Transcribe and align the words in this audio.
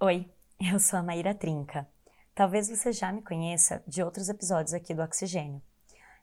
Oi, 0.00 0.30
eu 0.60 0.78
sou 0.78 0.96
a 0.96 1.02
Maíra 1.02 1.34
Trinca. 1.34 1.84
Talvez 2.32 2.68
você 2.68 2.92
já 2.92 3.10
me 3.10 3.20
conheça 3.20 3.82
de 3.84 4.00
outros 4.00 4.28
episódios 4.28 4.72
aqui 4.72 4.94
do 4.94 5.02
Oxigênio. 5.02 5.60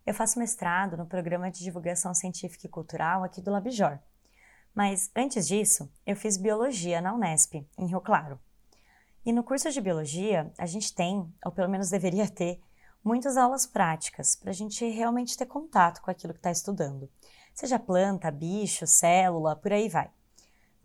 Eu 0.05 0.13
faço 0.13 0.39
mestrado 0.39 0.95
no 0.95 1.05
programa 1.05 1.51
de 1.51 1.61
divulgação 1.61 2.13
científica 2.13 2.65
e 2.65 2.69
cultural 2.69 3.21
aqui 3.21 3.41
do 3.41 3.51
Labjor. 3.51 3.99
Mas 4.73 5.11
antes 5.13 5.45
disso, 5.45 5.91
eu 6.07 6.15
fiz 6.15 6.37
biologia 6.37 7.01
na 7.01 7.13
Unesp, 7.13 7.67
em 7.77 7.85
Rio 7.85 7.99
Claro. 7.99 8.39
E 9.25 9.33
no 9.33 9.43
curso 9.43 9.69
de 9.69 9.81
biologia, 9.81 10.49
a 10.57 10.65
gente 10.65 10.95
tem, 10.95 11.29
ou 11.43 11.51
pelo 11.51 11.69
menos 11.69 11.89
deveria 11.89 12.29
ter, 12.29 12.61
muitas 13.03 13.35
aulas 13.35 13.65
práticas 13.65 14.37
para 14.37 14.51
a 14.51 14.53
gente 14.53 14.89
realmente 14.89 15.37
ter 15.37 15.47
contato 15.47 16.01
com 16.01 16.09
aquilo 16.09 16.31
que 16.31 16.39
está 16.39 16.49
estudando. 16.49 17.09
Seja 17.53 17.77
planta, 17.77 18.31
bicho, 18.31 18.87
célula, 18.87 19.53
por 19.53 19.73
aí 19.73 19.89
vai. 19.89 20.09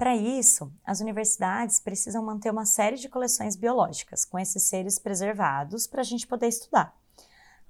Para 0.00 0.16
isso, 0.16 0.72
as 0.82 1.02
universidades 1.02 1.78
precisam 1.78 2.24
manter 2.24 2.50
uma 2.50 2.64
série 2.64 2.96
de 2.96 3.06
coleções 3.06 3.54
biológicas 3.54 4.24
com 4.24 4.38
esses 4.38 4.62
seres 4.62 4.98
preservados 4.98 5.86
para 5.86 6.00
a 6.00 6.04
gente 6.04 6.26
poder 6.26 6.46
estudar. 6.46 6.96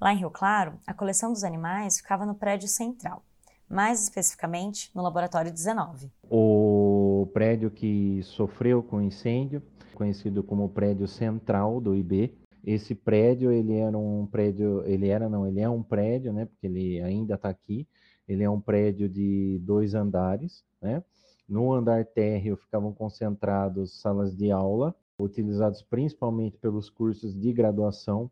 Lá 0.01 0.12
em 0.12 0.19
Rio 0.19 0.30
Claro, 0.30 0.79
a 0.87 0.95
coleção 0.95 1.33
dos 1.33 1.43
animais 1.43 1.97
ficava 1.97 2.24
no 2.24 2.37
prédio 2.37 2.69
central, 2.69 3.24
mais 3.69 4.01
especificamente 4.01 4.93
no 4.95 5.02
Laboratório 5.02 5.51
19. 5.51 6.09
O 6.30 7.29
prédio 7.35 7.69
que 7.69 8.21
sofreu 8.23 8.80
com 8.80 9.02
incêndio, 9.02 9.60
conhecido 9.97 10.45
como 10.45 10.69
prédio 10.69 11.09
central 11.09 11.80
do 11.80 11.97
IB, 11.97 12.38
esse 12.65 12.95
prédio 12.95 13.51
ele 13.51 13.74
era 13.74 13.99
um 13.99 14.24
prédio, 14.24 14.85
ele 14.87 15.09
era 15.09 15.29
não, 15.29 15.49
ele 15.49 15.59
é 15.59 15.69
um 15.69 15.83
prédio, 15.83 16.33
né? 16.33 16.47
Porque 16.47 16.69
ele 16.69 17.02
ainda 17.02 17.35
está 17.35 17.49
aqui. 17.49 17.88
Ele 18.29 18.45
é 18.45 18.49
um 18.49 18.60
prédio 18.60 19.09
de 19.09 19.59
dois 19.65 19.95
andares, 19.95 20.62
né? 20.80 21.02
No 21.51 21.73
andar 21.73 22.05
térreo 22.05 22.57
ficavam 22.57 22.93
concentrados 22.93 24.01
salas 24.01 24.37
de 24.37 24.53
aula, 24.53 24.95
utilizados 25.19 25.83
principalmente 25.83 26.57
pelos 26.57 26.89
cursos 26.89 27.35
de 27.35 27.52
graduação 27.52 28.30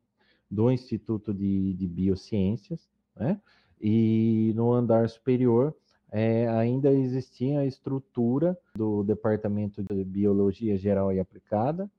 do 0.48 0.70
Instituto 0.70 1.34
de, 1.34 1.74
de 1.74 1.88
Biociências, 1.88 2.88
né? 3.16 3.40
E 3.80 4.52
no 4.54 4.72
andar 4.72 5.08
superior 5.08 5.74
é, 6.12 6.46
ainda 6.46 6.92
existia 6.92 7.58
a 7.58 7.66
estrutura 7.66 8.56
do 8.76 9.02
Departamento 9.02 9.82
de 9.82 10.04
Biologia 10.04 10.76
Geral 10.76 11.12
e 11.12 11.18
Aplicada 11.18 11.90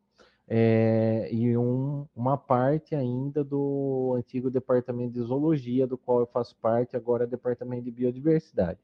é, 0.47 1.27
e 1.33 1.57
um, 1.57 2.07
uma 2.15 2.37
parte 2.37 2.95
ainda 2.95 3.43
do 3.43 4.15
antigo 4.17 4.49
Departamento 4.49 5.13
de 5.13 5.21
Zoologia, 5.21 5.85
do 5.85 5.97
qual 5.97 6.21
eu 6.21 6.25
faço 6.27 6.55
parte, 6.55 6.95
agora 6.95 7.25
é 7.25 7.27
Departamento 7.27 7.83
de 7.83 7.91
Biodiversidade, 7.91 8.79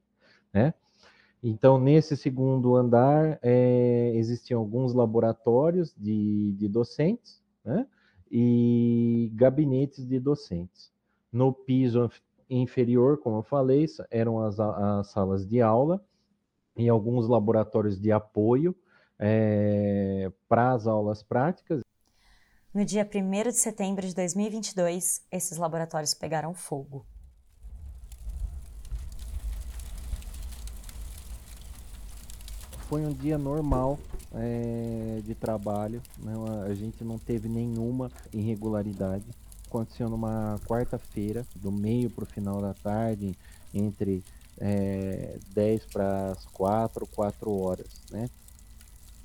né? 0.53 0.73
Então, 1.47 1.79
nesse 1.79 2.17
segundo 2.17 2.75
andar, 2.75 3.37
é, 3.43 4.13
existiam 4.15 4.59
alguns 4.59 4.95
laboratórios 4.95 5.93
de, 5.95 6.53
de 6.53 6.67
docentes 6.67 7.39
né? 7.63 7.85
e 8.31 9.31
gabinetes 9.35 10.07
de 10.07 10.19
docentes. 10.19 10.91
No 11.31 11.53
piso 11.53 12.09
inferior, 12.49 13.19
como 13.19 13.37
eu 13.37 13.43
falei, 13.43 13.85
eram 14.09 14.39
as, 14.39 14.59
as 14.59 15.11
salas 15.11 15.45
de 15.45 15.61
aula 15.61 16.03
e 16.75 16.89
alguns 16.89 17.27
laboratórios 17.27 18.01
de 18.01 18.11
apoio 18.11 18.75
é, 19.19 20.31
para 20.49 20.71
as 20.71 20.87
aulas 20.87 21.21
práticas. 21.21 21.83
No 22.73 22.83
dia 22.83 23.07
1 23.07 23.51
de 23.51 23.57
setembro 23.57 24.07
de 24.07 24.15
2022, 24.15 25.23
esses 25.31 25.59
laboratórios 25.59 26.15
pegaram 26.15 26.55
fogo. 26.55 27.05
Foi 32.87 33.05
um 33.05 33.11
dia 33.11 33.37
normal 33.37 33.97
é, 34.33 35.21
de 35.23 35.33
trabalho, 35.33 36.01
né? 36.19 36.33
a 36.69 36.73
gente 36.73 37.03
não 37.03 37.17
teve 37.17 37.49
nenhuma 37.49 38.11
irregularidade. 38.31 39.25
Aconteceu 39.67 40.09
numa 40.09 40.59
quarta-feira, 40.67 41.45
do 41.55 41.71
meio 41.71 42.09
para 42.09 42.23
o 42.23 42.27
final 42.27 42.61
da 42.61 42.73
tarde, 42.73 43.35
entre 43.73 44.23
é, 44.59 45.37
10 45.53 45.85
para 45.85 46.31
as 46.31 46.45
4, 46.45 47.07
4 47.07 47.51
horas. 47.51 47.87
Né? 48.11 48.29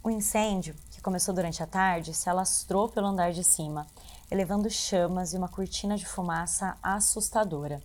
O 0.03 0.11
incêndio, 0.11 0.75
que 0.91 1.03
começou 1.03 1.35
durante 1.35 1.63
a 1.63 1.67
tarde, 1.67 2.15
se 2.15 2.31
alastrou 2.31 2.89
pelo 2.89 3.07
andar 3.07 3.33
de 3.33 3.45
cima, 3.45 3.87
elevando 4.31 4.71
chamas 4.71 5.35
e 5.35 5.37
uma 5.37 5.49
cortina 5.49 5.97
de 5.97 6.07
fumaça 6.07 6.77
assustadora. 6.83 7.83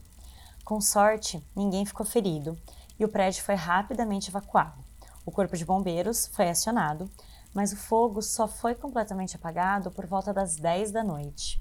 Com 0.63 0.79
sorte, 0.79 1.43
ninguém 1.55 1.85
ficou 1.85 2.05
ferido 2.05 2.57
e 2.97 3.03
o 3.03 3.09
prédio 3.09 3.43
foi 3.43 3.55
rapidamente 3.55 4.29
evacuado. 4.29 4.84
O 5.25 5.31
corpo 5.31 5.57
de 5.57 5.65
bombeiros 5.65 6.27
foi 6.27 6.49
acionado, 6.49 7.09
mas 7.53 7.73
o 7.73 7.77
fogo 7.77 8.21
só 8.21 8.47
foi 8.47 8.75
completamente 8.75 9.35
apagado 9.35 9.89
por 9.89 10.05
volta 10.05 10.33
das 10.33 10.55
10 10.57 10.91
da 10.91 11.03
noite. 11.03 11.59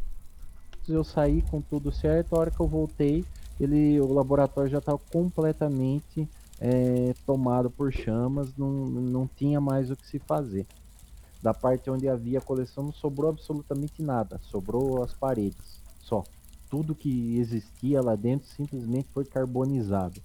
Eu 0.87 1.03
saí 1.03 1.41
com 1.43 1.63
tudo 1.63 1.91
certo, 1.91 2.37
a 2.37 2.41
hora 2.41 2.51
que 2.51 2.61
eu 2.61 2.67
voltei, 2.67 3.25
ele, 3.59 3.99
o 4.01 4.13
laboratório 4.13 4.71
já 4.71 4.79
estava 4.79 4.99
completamente 4.99 6.29
é, 6.61 7.15
tomado 7.25 7.71
por 7.71 7.93
chamas, 7.93 8.55
não, 8.57 8.69
não 8.69 9.27
tinha 9.27 9.61
mais 9.61 9.91
o 9.91 9.97
que 9.97 10.07
se 10.07 10.19
fazer. 10.19 10.67
Da 11.43 11.55
parte 11.55 11.91
onde 11.91 12.09
havia 12.09 12.39
a 12.39 12.43
coleção 12.43 12.85
não 12.85 12.93
sobrou 12.93 13.31
absolutamente 13.31 14.03
nada, 14.03 14.39
sobrou 14.51 15.03
as 15.03 15.15
paredes, 15.15 15.81
só. 16.01 16.25
Tudo 16.69 16.95
que 16.95 17.39
existia 17.39 18.03
lá 18.03 18.17
dentro 18.17 18.49
simplesmente 18.49 19.09
foi 19.13 19.25
carbonizado. 19.25 20.21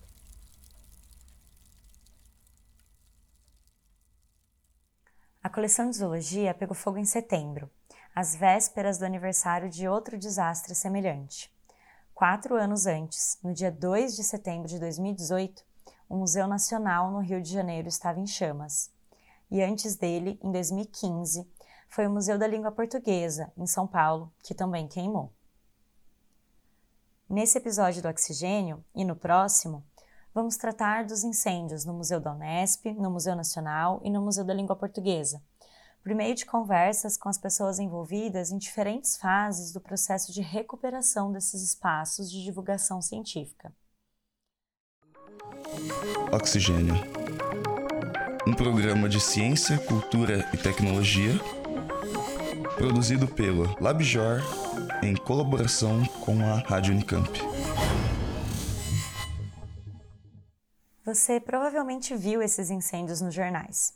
A 5.50 5.52
coleção 5.52 5.90
de 5.90 5.98
zoologia 5.98 6.54
pegou 6.54 6.76
fogo 6.76 7.00
em 7.00 7.06
setembro, 7.06 7.72
às 8.14 8.36
vésperas 8.36 9.00
do 9.00 9.06
aniversário 9.06 9.68
de 9.68 9.88
outro 9.88 10.16
desastre 10.16 10.76
semelhante. 10.76 11.52
Quatro 12.14 12.56
anos 12.56 12.86
antes, 12.86 13.40
no 13.42 13.52
dia 13.52 13.72
2 13.72 14.16
de 14.16 14.24
setembro 14.24 14.68
de 14.68 14.78
2018, 14.78 15.64
o 16.08 16.16
Museu 16.16 16.48
Nacional 16.48 17.10
no 17.10 17.18
Rio 17.18 17.42
de 17.42 17.52
Janeiro 17.52 17.88
estava 17.88 18.20
em 18.20 18.28
chamas. 18.28 18.92
E 19.50 19.64
antes 19.64 19.96
dele, 19.96 20.40
em 20.44 20.52
2015, 20.52 21.50
foi 21.90 22.06
o 22.06 22.12
Museu 22.12 22.38
da 22.38 22.46
Língua 22.46 22.72
Portuguesa, 22.72 23.52
em 23.58 23.66
São 23.66 23.88
Paulo, 23.88 24.32
que 24.44 24.54
também 24.54 24.88
queimou. 24.88 25.34
Nesse 27.28 27.58
episódio 27.58 28.04
do 28.04 28.08
Oxigênio 28.08 28.86
e 28.94 29.04
no 29.04 29.16
próximo, 29.16 29.84
vamos 30.40 30.56
tratar 30.56 31.04
dos 31.04 31.22
incêndios 31.22 31.84
no 31.84 31.94
Museu 31.94 32.18
da 32.18 32.32
Unesp, 32.32 32.86
no 32.94 33.12
Museu 33.12 33.36
Nacional 33.36 34.00
e 34.06 34.10
no 34.10 34.22
Museu 34.22 34.46
da 34.46 34.54
Língua 34.54 34.74
Portuguesa, 34.74 35.42
por 36.02 36.16
meio 36.16 36.34
de 36.34 36.46
conversas 36.46 37.18
com 37.18 37.28
as 37.28 37.38
pessoas 37.38 37.78
envolvidas 37.78 38.50
em 38.50 38.58
diferentes 38.58 39.18
fases 39.18 39.74
do 39.74 39.82
processo 39.82 40.32
de 40.32 40.42
recuperação 40.42 41.30
desses 41.30 41.62
espaços 41.62 42.32
de 42.32 42.42
divulgação 42.42 43.02
científica. 43.02 43.74
Oxigênio 46.32 46.96
um 48.48 48.54
programa 48.54 49.10
de 49.10 49.20
ciência, 49.20 49.78
cultura 49.78 50.50
e 50.54 50.58
tecnologia 50.58 51.34
produzido 52.78 53.28
pelo 53.28 53.76
LabJOR 53.82 54.42
em 55.04 55.14
colaboração 55.14 56.06
com 56.22 56.42
a 56.42 56.60
Rádio 56.60 56.94
Unicamp. 56.94 57.30
Você 61.20 61.38
provavelmente 61.38 62.16
viu 62.16 62.42
esses 62.42 62.70
incêndios 62.70 63.20
nos 63.20 63.34
jornais. 63.34 63.94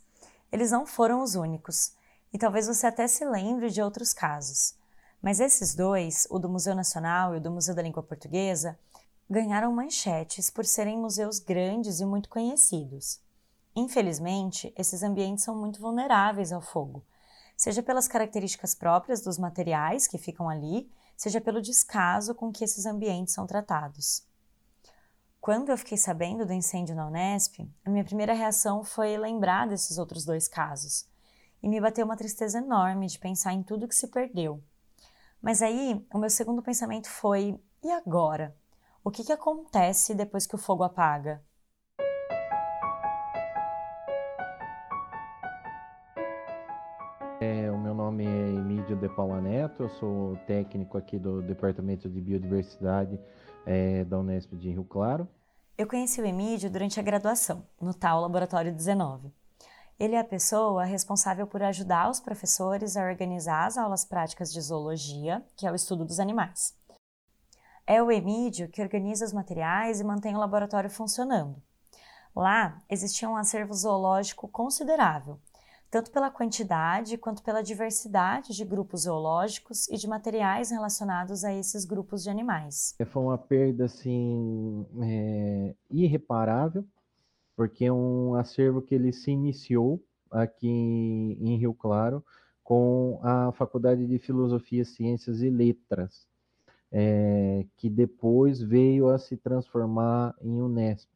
Eles 0.52 0.72
não 0.72 0.86
foram 0.86 1.24
os 1.24 1.36
únicos, 1.36 1.94
e 2.34 2.38
talvez 2.38 2.68
você 2.68 2.86
até 2.86 3.08
se 3.08 3.24
lembre 3.24 3.70
de 3.70 3.82
outros 3.82 4.12
casos. 4.12 4.76
Mas 5.22 5.40
esses 5.40 5.74
dois, 5.74 6.28
o 6.30 6.38
do 6.38 6.50
Museu 6.50 6.76
Nacional 6.76 7.34
e 7.34 7.38
o 7.38 7.42
do 7.42 7.50
Museu 7.50 7.74
da 7.74 7.82
Língua 7.82 8.04
Portuguesa, 8.04 8.78
ganharam 9.30 9.72
manchetes 9.72 10.50
por 10.50 10.66
serem 10.66 11.00
museus 11.00 11.40
grandes 11.40 12.02
e 12.02 12.06
muito 12.06 12.28
conhecidos. 12.28 13.22
Infelizmente, 13.74 14.74
esses 14.78 15.02
ambientes 15.02 15.46
são 15.46 15.56
muito 15.56 15.80
vulneráveis 15.80 16.52
ao 16.52 16.62
fogo, 16.62 17.06
seja 17.56 17.82
pelas 17.82 18.06
características 18.06 18.76
próprias 18.76 19.22
dos 19.22 19.38
materiais 19.38 20.08
que 20.08 20.18
ficam 20.18 20.50
ali, 20.50 20.92
seja 21.16 21.40
pelo 21.40 21.62
descaso 21.62 22.36
com 22.36 22.52
que 22.52 22.66
esses 22.66 22.86
ambientes 22.86 23.34
são 23.34 23.48
tratados. 23.48 24.28
Quando 25.44 25.72
eu 25.72 25.78
fiquei 25.78 25.98
sabendo 25.98 26.46
do 26.46 26.54
incêndio 26.54 26.96
na 26.96 27.06
Unesp, 27.06 27.70
a 27.84 27.90
minha 27.90 28.06
primeira 28.06 28.32
reação 28.32 28.82
foi 28.82 29.18
lembrar 29.18 29.68
desses 29.68 29.98
outros 29.98 30.24
dois 30.24 30.48
casos. 30.48 31.06
E 31.62 31.68
me 31.68 31.82
bateu 31.82 32.06
uma 32.06 32.16
tristeza 32.16 32.60
enorme 32.60 33.08
de 33.08 33.20
pensar 33.20 33.52
em 33.52 33.62
tudo 33.62 33.86
que 33.86 33.94
se 33.94 34.08
perdeu. 34.08 34.64
Mas 35.42 35.62
aí, 35.62 36.02
o 36.14 36.18
meu 36.18 36.30
segundo 36.30 36.62
pensamento 36.62 37.10
foi: 37.10 37.60
e 37.84 37.92
agora? 37.92 38.56
O 39.04 39.12
que, 39.12 39.22
que 39.22 39.34
acontece 39.34 40.16
depois 40.16 40.48
que 40.48 40.56
o 40.56 40.58
fogo 40.58 40.82
apaga? 40.82 41.44
É, 47.42 47.70
o 47.70 47.78
meu 47.78 47.94
nome 47.94 48.26
é 48.26 48.48
Emílio 48.48 48.96
de 48.96 49.10
Paula 49.10 49.42
Neto, 49.42 49.84
eu 49.84 49.90
sou 49.90 50.38
técnico 50.48 50.98
aqui 50.98 51.20
do 51.20 51.42
Departamento 51.42 52.10
de 52.10 52.22
Biodiversidade 52.22 53.20
é, 53.66 54.04
da 54.04 54.20
Unesp 54.20 54.54
de 54.56 54.70
Rio 54.70 54.84
Claro. 54.84 55.28
Eu 55.78 55.88
conheci 55.88 56.22
o 56.22 56.26
Emílio 56.26 56.70
durante 56.70 57.00
a 57.00 57.04
graduação, 57.04 57.66
no 57.82 57.94
tal 57.94 58.22
Laboratório 58.22 58.74
19. 58.74 59.32
Ele 60.00 60.16
é 60.16 60.20
a 60.20 60.24
pessoa 60.24 60.84
responsável 60.84 61.48
por 61.48 61.64
ajudar 61.64 62.10
os 62.10 62.20
professores 62.20 62.98
a 62.98 63.04
organizar 63.04 63.66
as 63.66 63.78
aulas 63.78 64.06
práticas 64.06 64.52
de 64.52 64.60
zoologia, 64.62 65.44
que 65.56 65.66
é 65.66 65.72
o 65.72 65.76
estudo 65.76 66.04
dos 66.06 66.20
animais. 66.20 66.76
É 67.86 68.02
o 68.02 68.12
Emídio 68.12 68.70
que 68.70 68.82
organiza 68.82 69.26
os 69.26 69.34
materiais 69.34 70.00
e 70.00 70.04
mantém 70.04 70.36
o 70.36 70.40
laboratório 70.40 70.90
funcionando. 70.90 71.62
Lá 72.36 72.82
existia 72.90 73.30
um 73.30 73.36
acervo 73.36 73.74
zoológico 73.74 74.48
considerável, 74.48 75.40
tanto 75.94 76.10
pela 76.10 76.32
quantidade 76.32 77.20
quanto 77.20 77.44
pela 77.44 77.62
diversidade 77.62 78.52
de 78.52 78.66
grupos 78.66 79.02
zoológicos 79.02 79.88
e 79.90 79.96
de 79.96 80.08
materiais 80.08 80.72
relacionados 80.72 81.44
a 81.44 81.54
esses 81.54 81.86
grupos 81.86 82.24
de 82.24 82.32
animais. 82.32 82.96
Foi 83.06 83.22
uma 83.22 83.38
perda 83.38 83.86
assim 83.86 84.88
é, 85.04 85.76
irreparável, 85.92 86.84
porque 87.56 87.86
é 87.86 87.94
um 87.94 88.34
acervo 88.34 88.82
que 88.82 88.96
ele 88.96 89.14
se 89.14 89.30
iniciou 89.30 90.04
aqui 90.32 90.68
em 90.68 91.58
Rio 91.58 91.76
Claro 91.76 92.26
com 92.64 93.20
a 93.22 93.52
Faculdade 93.52 94.08
de 94.08 94.18
Filosofia, 94.18 94.84
Ciências 94.84 95.44
e 95.44 95.50
Letras, 95.52 96.26
é, 96.92 97.68
que 97.78 97.88
depois 97.88 98.60
veio 98.60 99.10
a 99.10 99.20
se 99.20 99.38
transformar 99.38 100.34
em 100.42 100.60
Unesp. 100.60 101.08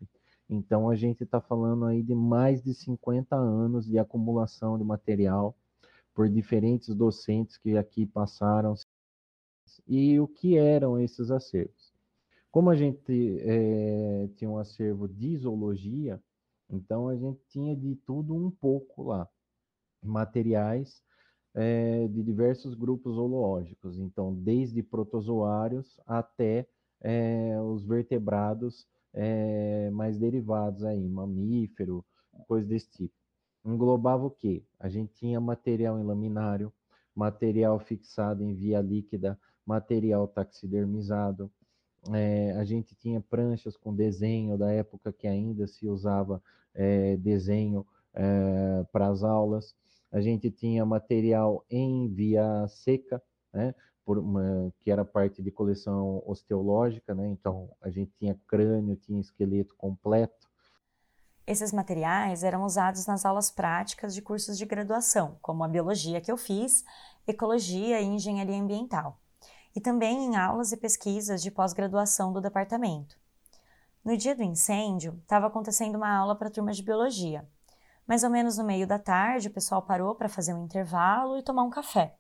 Então 0.50 0.90
a 0.90 0.96
gente 0.96 1.24
está 1.24 1.42
falando 1.42 1.86
aí 1.86 2.02
de 2.02 2.16
mais 2.16 2.62
de 2.62 2.74
50 2.74 3.36
anos 3.36 3.86
de 3.86 4.00
acumulação 4.00 4.78
de 4.78 4.84
material 4.84 5.56
por 6.14 6.30
diferentes 6.30 6.96
docentes 6.96 7.58
que 7.58 7.78
aqui 7.78 8.06
passaram. 8.06 8.74
E 9.88 10.20
o 10.20 10.28
que 10.28 10.58
eram 10.58 11.00
esses 11.00 11.30
acervos? 11.30 11.94
Como 12.50 12.70
a 12.70 12.76
gente 12.76 13.40
é, 13.42 14.30
tinha 14.36 14.50
um 14.50 14.58
acervo 14.58 15.08
de 15.08 15.38
zoologia, 15.38 16.20
então 16.70 17.08
a 17.08 17.16
gente 17.16 17.40
tinha 17.50 17.76
de 17.76 17.96
tudo 17.98 18.34
um 18.34 18.50
pouco 18.50 19.04
lá. 19.04 19.28
Materiais 20.02 21.04
é, 21.54 22.08
de 22.08 22.24
diversos 22.24 22.74
grupos 22.74 23.16
zoológicos, 23.16 24.00
então 24.00 24.34
desde 24.34 24.82
protozoários 24.82 26.00
até 26.06 26.68
é, 27.02 27.60
os 27.62 27.84
vertebrados 27.84 28.88
é, 29.20 29.90
mais 29.90 30.18
derivados 30.20 30.84
aí, 30.84 31.10
mamífero, 31.10 32.06
coisa 32.48 32.68
desse 32.68 32.90
tipo. 32.92 33.14
Englobava 33.66 34.26
o 34.26 34.32
quê? 34.32 34.64
A 34.80 34.88
gente 34.88 35.12
tinha 35.14 35.42
material 35.42 36.00
em 36.00 36.04
laminário, 36.04 36.72
material 37.16 37.80
fixado 37.80 38.44
em 38.44 38.54
via 38.54 38.80
líquida, 38.80 39.38
material 39.66 40.28
taxidermizado, 40.28 41.52
é, 42.14 42.52
a 42.54 42.64
gente 42.64 42.96
tinha 42.96 43.20
pranchas 43.20 43.76
com 43.76 43.94
desenho 43.94 44.58
da 44.58 44.72
época 44.72 45.12
que 45.12 45.28
ainda 45.28 45.68
se 45.68 45.88
usava 45.88 46.42
é, 46.74 47.18
desenho 47.18 47.86
é, 48.14 48.86
para 48.92 49.08
as 49.08 49.24
aulas. 49.24 49.76
A 50.12 50.22
gente 50.22 50.50
tinha 50.50 50.86
material 50.86 51.66
em 51.70 52.08
via 52.08 52.68
seca, 52.70 53.22
né, 53.54 53.76
uma, 54.16 54.72
que 54.82 54.92
era 54.92 55.04
parte 55.04 55.42
de 55.42 55.50
coleção 55.50 56.22
osteológica, 56.28 57.16
né, 57.16 57.28
então 57.28 57.70
a 57.82 57.90
gente 57.90 58.12
tinha 58.20 58.40
crânio, 58.46 58.96
tinha 58.96 59.20
esqueleto 59.20 59.74
completo. 59.76 60.48
Esses 61.48 61.72
materiais 61.72 62.44
eram 62.44 62.64
usados 62.64 63.08
nas 63.08 63.26
aulas 63.26 63.50
práticas 63.50 64.14
de 64.14 64.22
cursos 64.22 64.58
de 64.58 64.66
graduação, 64.66 65.38
como 65.42 65.64
a 65.64 65.68
biologia 65.68 66.22
que 66.22 66.32
eu 66.32 66.38
fiz, 66.38 66.84
ecologia 67.26 68.00
e 68.02 68.06
engenharia 68.06 68.62
ambiental 68.62 69.18
e 69.78 69.80
também 69.80 70.26
em 70.26 70.36
aulas 70.36 70.72
e 70.72 70.78
pesquisas 70.78 71.40
de 71.40 71.52
pós-graduação 71.52 72.34
do 72.34 72.42
departamento. 72.42 73.16
No 74.04 74.18
dia 74.18 74.36
do 74.36 74.42
incêndio, 74.42 75.20
estava 75.22 75.46
acontecendo 75.46 75.98
uma 75.98 76.10
aula 76.10 76.36
para 76.36 76.48
a 76.48 76.52
turma 76.52 76.72
de 76.72 76.82
biologia. 76.82 77.48
Mais 78.08 78.24
ou 78.24 78.30
menos 78.32 78.58
no 78.58 78.64
meio 78.64 78.88
da 78.88 78.98
tarde, 78.98 79.50
o 79.50 79.54
pessoal 79.54 79.84
parou 79.84 80.16
para 80.16 80.28
fazer 80.28 80.56
um 80.56 80.64
intervalo 80.64 81.38
e 81.38 81.44
tomar 81.44 81.62
um 81.62 81.70
café. 81.70 82.18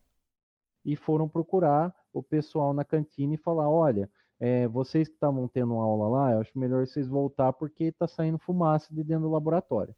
E 0.87 0.95
foram 0.95 1.27
procurar 1.27 1.93
o 2.13 2.23
pessoal 2.23 2.73
na 2.73 2.85
cantina 2.85 3.33
e 3.35 3.37
falar: 3.37 3.69
olha, 3.69 4.09
é, 4.39 4.67
vocês 4.69 5.09
que 5.09 5.15
estavam 5.15 5.45
tendo 5.45 5.73
aula 5.73 6.07
lá, 6.07 6.31
eu 6.31 6.39
acho 6.39 6.57
melhor 6.57 6.87
vocês 6.87 7.09
voltar 7.09 7.51
porque 7.51 7.83
está 7.83 8.07
saindo 8.07 8.39
fumaça 8.39 8.87
de 8.93 9.03
dentro 9.03 9.25
do 9.25 9.31
laboratório. 9.31 9.93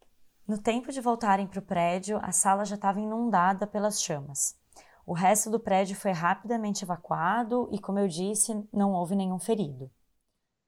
No 0.47 0.57
tempo 0.57 0.91
de 0.91 0.99
voltarem 0.99 1.45
para 1.45 1.59
o 1.59 1.61
prédio, 1.61 2.17
a 2.23 2.31
sala 2.31 2.65
já 2.65 2.73
estava 2.73 2.99
inundada 2.99 3.67
pelas 3.67 4.01
chamas. 4.01 4.57
O 5.05 5.13
resto 5.13 5.51
do 5.51 5.59
prédio 5.59 5.95
foi 5.95 6.11
rapidamente 6.11 6.83
evacuado 6.83 7.69
e, 7.71 7.79
como 7.79 7.99
eu 7.99 8.07
disse, 8.07 8.51
não 8.73 8.93
houve 8.93 9.15
nenhum 9.15 9.37
ferido. 9.37 9.91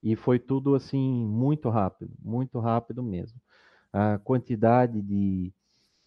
E 0.04 0.16
foi 0.16 0.38
tudo 0.38 0.76
assim 0.76 1.26
muito 1.26 1.68
rápido, 1.70 2.14
muito 2.20 2.60
rápido 2.60 3.02
mesmo. 3.02 3.40
A 3.92 4.20
quantidade 4.20 5.02
de 5.02 5.52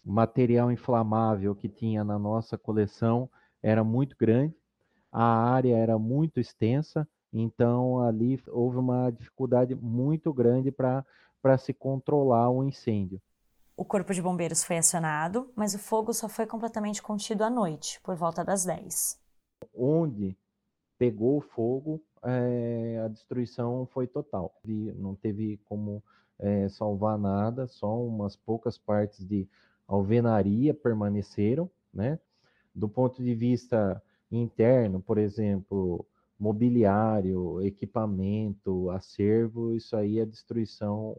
material 0.05 0.71
inflamável 0.71 1.55
que 1.55 1.69
tinha 1.69 2.05
na 2.05 2.19
nossa 2.19 2.57
coleção 2.57 3.29
era 3.65 3.83
muito 3.83 4.15
grande, 4.15 4.55
a 5.11 5.25
área 5.25 5.75
era 5.75 5.99
muito 5.99 6.39
extensa, 6.39 7.09
então 7.33 7.99
ali 7.99 8.39
houve 8.49 8.77
uma 8.77 9.11
dificuldade 9.11 9.75
muito 9.75 10.35
grande 10.35 10.71
para 10.71 11.57
se 11.59 11.73
controlar 11.73 12.51
o 12.51 12.63
incêndio. 12.63 13.19
O 13.75 13.85
corpo 13.85 14.13
de 14.13 14.21
bombeiros 14.21 14.63
foi 14.63 14.77
acionado, 14.77 15.51
mas 15.57 15.75
o 15.75 15.79
fogo 15.79 16.13
só 16.13 16.29
foi 16.29 16.47
completamente 16.47 17.03
contido 17.03 17.43
à 17.43 17.49
noite, 17.49 17.99
por 18.03 18.15
volta 18.15 18.45
das 18.45 18.67
10. 18.67 19.19
Onde 19.75 20.37
pegou 20.99 21.41
fogo, 21.41 22.03
é, 22.23 23.01
a 23.03 23.09
destruição 23.09 23.87
foi 23.87 24.07
total. 24.07 24.55
Não 24.97 25.15
teve 25.15 25.59
como 25.65 26.05
é, 26.39 26.69
salvar 26.69 27.19
nada, 27.19 27.67
só 27.67 27.99
umas 27.99 28.37
poucas 28.37 28.77
partes 28.77 29.27
de 29.27 29.49
alvenaria 29.89 30.75
permaneceram, 30.75 31.71
né? 31.93 32.19
Do 32.75 32.89
ponto 32.89 33.23
de 33.23 33.35
vista 33.35 34.03
interno, 34.31 35.01
por 35.01 35.19
exemplo, 35.19 36.05
mobiliário, 36.39 37.63
equipamento, 37.63 38.91
acervo, 38.91 39.75
isso 39.75 39.97
aí 39.97 40.21
a 40.21 40.25
destruição 40.25 41.17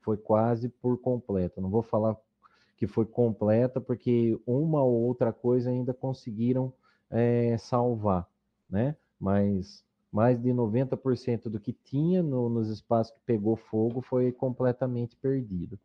foi 0.00 0.16
quase 0.16 0.68
por 0.68 0.98
completa. 0.98 1.60
Não 1.60 1.70
vou 1.70 1.82
falar 1.82 2.16
que 2.76 2.86
foi 2.86 3.06
completa, 3.06 3.80
porque 3.80 4.38
uma 4.46 4.82
ou 4.82 4.92
outra 5.04 5.32
coisa 5.32 5.70
ainda 5.70 5.94
conseguiram 5.94 6.72
é, 7.10 7.56
salvar, 7.58 8.28
né? 8.68 8.96
Mas 9.18 9.84
mais 10.12 10.40
de 10.40 10.52
90% 10.52 11.48
do 11.48 11.60
que 11.60 11.72
tinha 11.72 12.22
no, 12.22 12.48
nos 12.48 12.68
espaços 12.68 13.12
que 13.12 13.20
pegou 13.26 13.56
fogo 13.56 14.00
foi 14.00 14.32
completamente 14.32 15.16
perdido. 15.16 15.78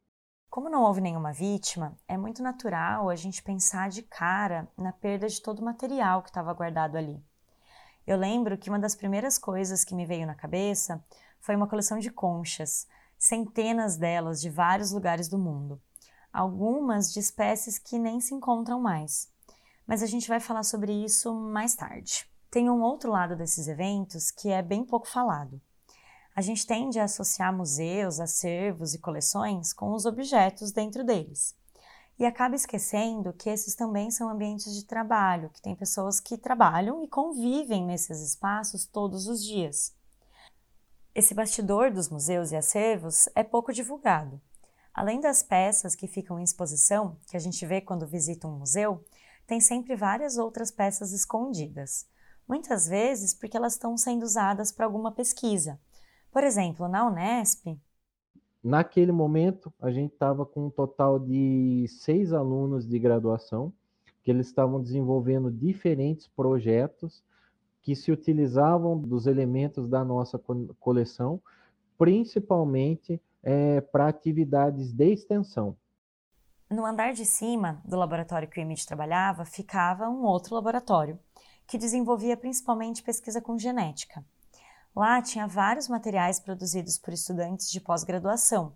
Como 0.52 0.70
não 0.70 0.84
houve 0.84 1.00
nenhuma 1.00 1.32
vítima, 1.32 1.98
é 2.10 2.18
muito 2.18 2.44
natural 2.44 3.10
a 3.10 3.16
gente 3.16 3.42
pensar 3.42 3.90
de 3.90 4.02
cara 4.04 4.68
na 4.78 4.92
perda 4.92 5.26
de 5.26 5.42
todo 5.42 5.60
o 5.60 5.64
material 5.64 6.22
que 6.22 6.28
estava 6.28 6.54
guardado 6.54 6.98
ali. 6.98 7.24
Eu 8.06 8.18
lembro 8.18 8.58
que 8.58 8.70
uma 8.70 8.78
das 8.78 8.94
primeiras 8.94 9.38
coisas 9.38 9.86
que 9.86 9.96
me 9.96 10.06
veio 10.06 10.28
na 10.28 10.36
cabeça 10.36 11.02
foi 11.40 11.56
uma 11.56 11.70
coleção 11.70 12.00
de 12.00 12.12
conchas, 12.12 12.86
centenas 13.18 13.96
delas 13.96 14.42
de 14.42 14.50
vários 14.50 14.92
lugares 14.92 15.30
do 15.30 15.40
mundo, 15.40 15.82
algumas 16.34 17.14
de 17.14 17.22
espécies 17.22 17.80
que 17.80 17.98
nem 17.98 18.20
se 18.20 18.34
encontram 18.34 18.82
mais. 18.82 19.32
Mas 19.88 20.04
a 20.04 20.06
gente 20.06 20.28
vai 20.28 20.42
falar 20.42 20.64
sobre 20.64 20.92
isso 20.92 21.34
mais 21.34 21.76
tarde. 21.76 22.30
Tem 22.50 22.70
um 22.70 22.82
outro 22.82 23.10
lado 23.10 23.38
desses 23.38 23.70
eventos 23.70 24.30
que 24.30 24.50
é 24.50 24.62
bem 24.62 24.84
pouco 24.84 25.08
falado. 25.08 25.62
A 26.34 26.42
gente 26.42 26.66
tende 26.66 27.00
a 27.00 27.04
associar 27.04 27.56
museus, 27.56 28.20
acervos 28.20 28.94
e 28.94 29.00
coleções 29.00 29.74
com 29.74 29.92
os 29.94 30.06
objetos 30.06 30.72
dentro 30.72 31.04
deles. 31.04 31.56
E 32.18 32.26
acaba 32.26 32.56
esquecendo 32.56 33.34
que 33.34 33.50
esses 33.50 33.76
também 33.76 34.12
são 34.12 34.30
ambientes 34.30 34.74
de 34.74 34.86
trabalho, 34.86 35.50
que 35.50 35.62
tem 35.62 35.76
pessoas 35.76 36.20
que 36.20 36.38
trabalham 36.38 37.04
e 37.04 37.08
convivem 37.08 37.86
nesses 37.86 38.22
espaços 38.22 38.86
todos 38.86 39.28
os 39.28 39.44
dias. 39.44 39.94
Esse 41.14 41.34
bastidor 41.34 41.92
dos 41.92 42.08
museus 42.08 42.52
e 42.52 42.56
acervos 42.56 43.28
é 43.36 43.44
pouco 43.44 43.74
divulgado. 43.74 44.40
Além 44.94 45.20
das 45.20 45.44
peças 45.44 45.96
que 45.96 46.08
ficam 46.08 46.40
em 46.40 46.44
exposição, 46.44 47.18
que 47.28 47.36
a 47.36 47.40
gente 47.40 47.66
vê 47.66 47.82
quando 47.82 48.08
visita 48.08 48.48
um 48.48 48.58
museu, 48.58 49.04
tem 49.46 49.60
sempre 49.60 49.96
várias 49.96 50.38
outras 50.38 50.72
peças 50.72 51.12
escondidas. 51.12 52.06
Muitas 52.48 52.88
vezes 52.88 53.34
porque 53.34 53.58
elas 53.58 53.74
estão 53.74 53.98
sendo 53.98 54.24
usadas 54.24 54.72
para 54.72 54.86
alguma 54.86 55.12
pesquisa. 55.12 55.80
Por 56.32 56.44
exemplo, 56.44 56.88
na 56.88 57.06
Unesp. 57.06 57.78
Naquele 58.64 59.12
momento, 59.12 59.74
a 59.82 59.92
gente 59.92 60.14
estava 60.14 60.46
com 60.46 60.68
um 60.68 60.70
total 60.70 61.20
de 61.20 61.86
seis 61.90 62.32
alunos 62.32 62.88
de 62.88 62.98
graduação, 62.98 63.74
que 64.24 64.32
eles 64.32 64.48
estavam 64.48 64.82
desenvolvendo 64.82 65.52
diferentes 65.52 66.28
projetos 66.28 67.24
que 67.82 67.96
se 67.96 68.12
utilizavam 68.12 68.98
dos 68.98 69.26
elementos 69.26 69.88
da 69.90 70.06
nossa 70.06 70.40
coleção, 70.80 71.42
principalmente 71.98 73.20
é, 73.42 73.82
para 73.82 74.08
atividades 74.08 74.94
de 74.94 75.12
extensão. 75.12 75.76
No 76.70 76.86
andar 76.86 77.14
de 77.14 77.26
cima 77.26 77.82
do 77.84 77.98
laboratório 77.98 78.48
que 78.48 78.60
o 78.60 78.62
Emit 78.62 78.86
trabalhava, 78.86 79.44
ficava 79.44 80.08
um 80.08 80.24
outro 80.24 80.56
laboratório, 80.56 81.20
que 81.68 81.78
desenvolvia 81.78 82.38
principalmente 82.38 83.04
pesquisa 83.04 83.42
com 83.42 83.58
genética. 83.58 84.24
Lá 84.96 85.22
tinha 85.22 85.48
vários 85.48 85.88
materiais 85.88 86.40
produzidos 86.40 86.98
por 86.98 87.14
estudantes 87.14 87.72
de 87.72 87.80
pós-graduação, 87.80 88.74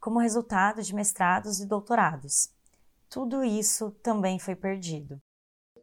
como 0.00 0.20
resultado 0.20 0.82
de 0.82 0.94
mestrados 0.94 1.60
e 1.60 1.66
doutorados. 1.66 2.50
tudo 3.10 3.42
isso 3.42 3.90
também 4.02 4.38
foi 4.38 4.54
perdido. 4.54 5.20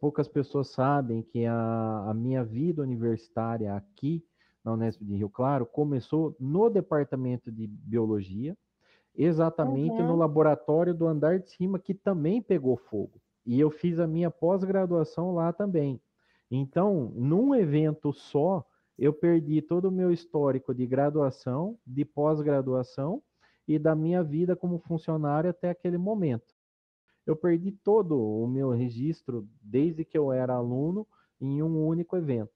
Poucas 0.00 0.28
pessoas 0.28 0.68
sabem 0.68 1.22
que 1.22 1.44
a, 1.44 2.06
a 2.08 2.14
minha 2.14 2.44
vida 2.44 2.82
universitária 2.82 3.74
aqui 3.74 4.24
na 4.64 4.72
Unesp 4.72 5.02
de 5.02 5.16
Rio 5.16 5.28
Claro 5.28 5.66
começou 5.66 6.36
no 6.40 6.68
departamento 6.68 7.52
de 7.52 7.66
biologia, 7.66 8.56
exatamente 9.14 10.00
uhum. 10.00 10.08
no 10.08 10.16
laboratório 10.16 10.94
do 10.94 11.06
andar 11.06 11.38
de 11.38 11.50
cima 11.50 11.78
que 11.78 11.94
também 11.94 12.42
pegou 12.42 12.76
fogo. 12.76 13.20
E 13.44 13.60
eu 13.60 13.70
fiz 13.70 13.98
a 14.00 14.06
minha 14.06 14.30
pós-graduação 14.30 15.32
lá 15.32 15.52
também. 15.52 16.00
Então, 16.50 17.12
num 17.14 17.54
evento 17.54 18.12
só, 18.12 18.64
eu 18.98 19.12
perdi 19.12 19.60
todo 19.60 19.88
o 19.88 19.92
meu 19.92 20.10
histórico 20.10 20.74
de 20.74 20.86
graduação, 20.86 21.78
de 21.86 22.04
pós-graduação 22.04 23.22
e 23.68 23.78
da 23.78 23.94
minha 23.94 24.22
vida 24.22 24.56
como 24.56 24.78
funcionário 24.78 25.50
até 25.50 25.70
aquele 25.70 25.98
momento. 25.98 26.54
Eu 27.26 27.36
perdi 27.36 27.72
todo 27.72 28.16
o 28.18 28.46
meu 28.46 28.70
registro 28.70 29.46
desde 29.60 30.04
que 30.04 30.16
eu 30.16 30.32
era 30.32 30.54
aluno 30.54 31.06
em 31.40 31.62
um 31.62 31.86
único 31.86 32.16
evento. 32.16 32.52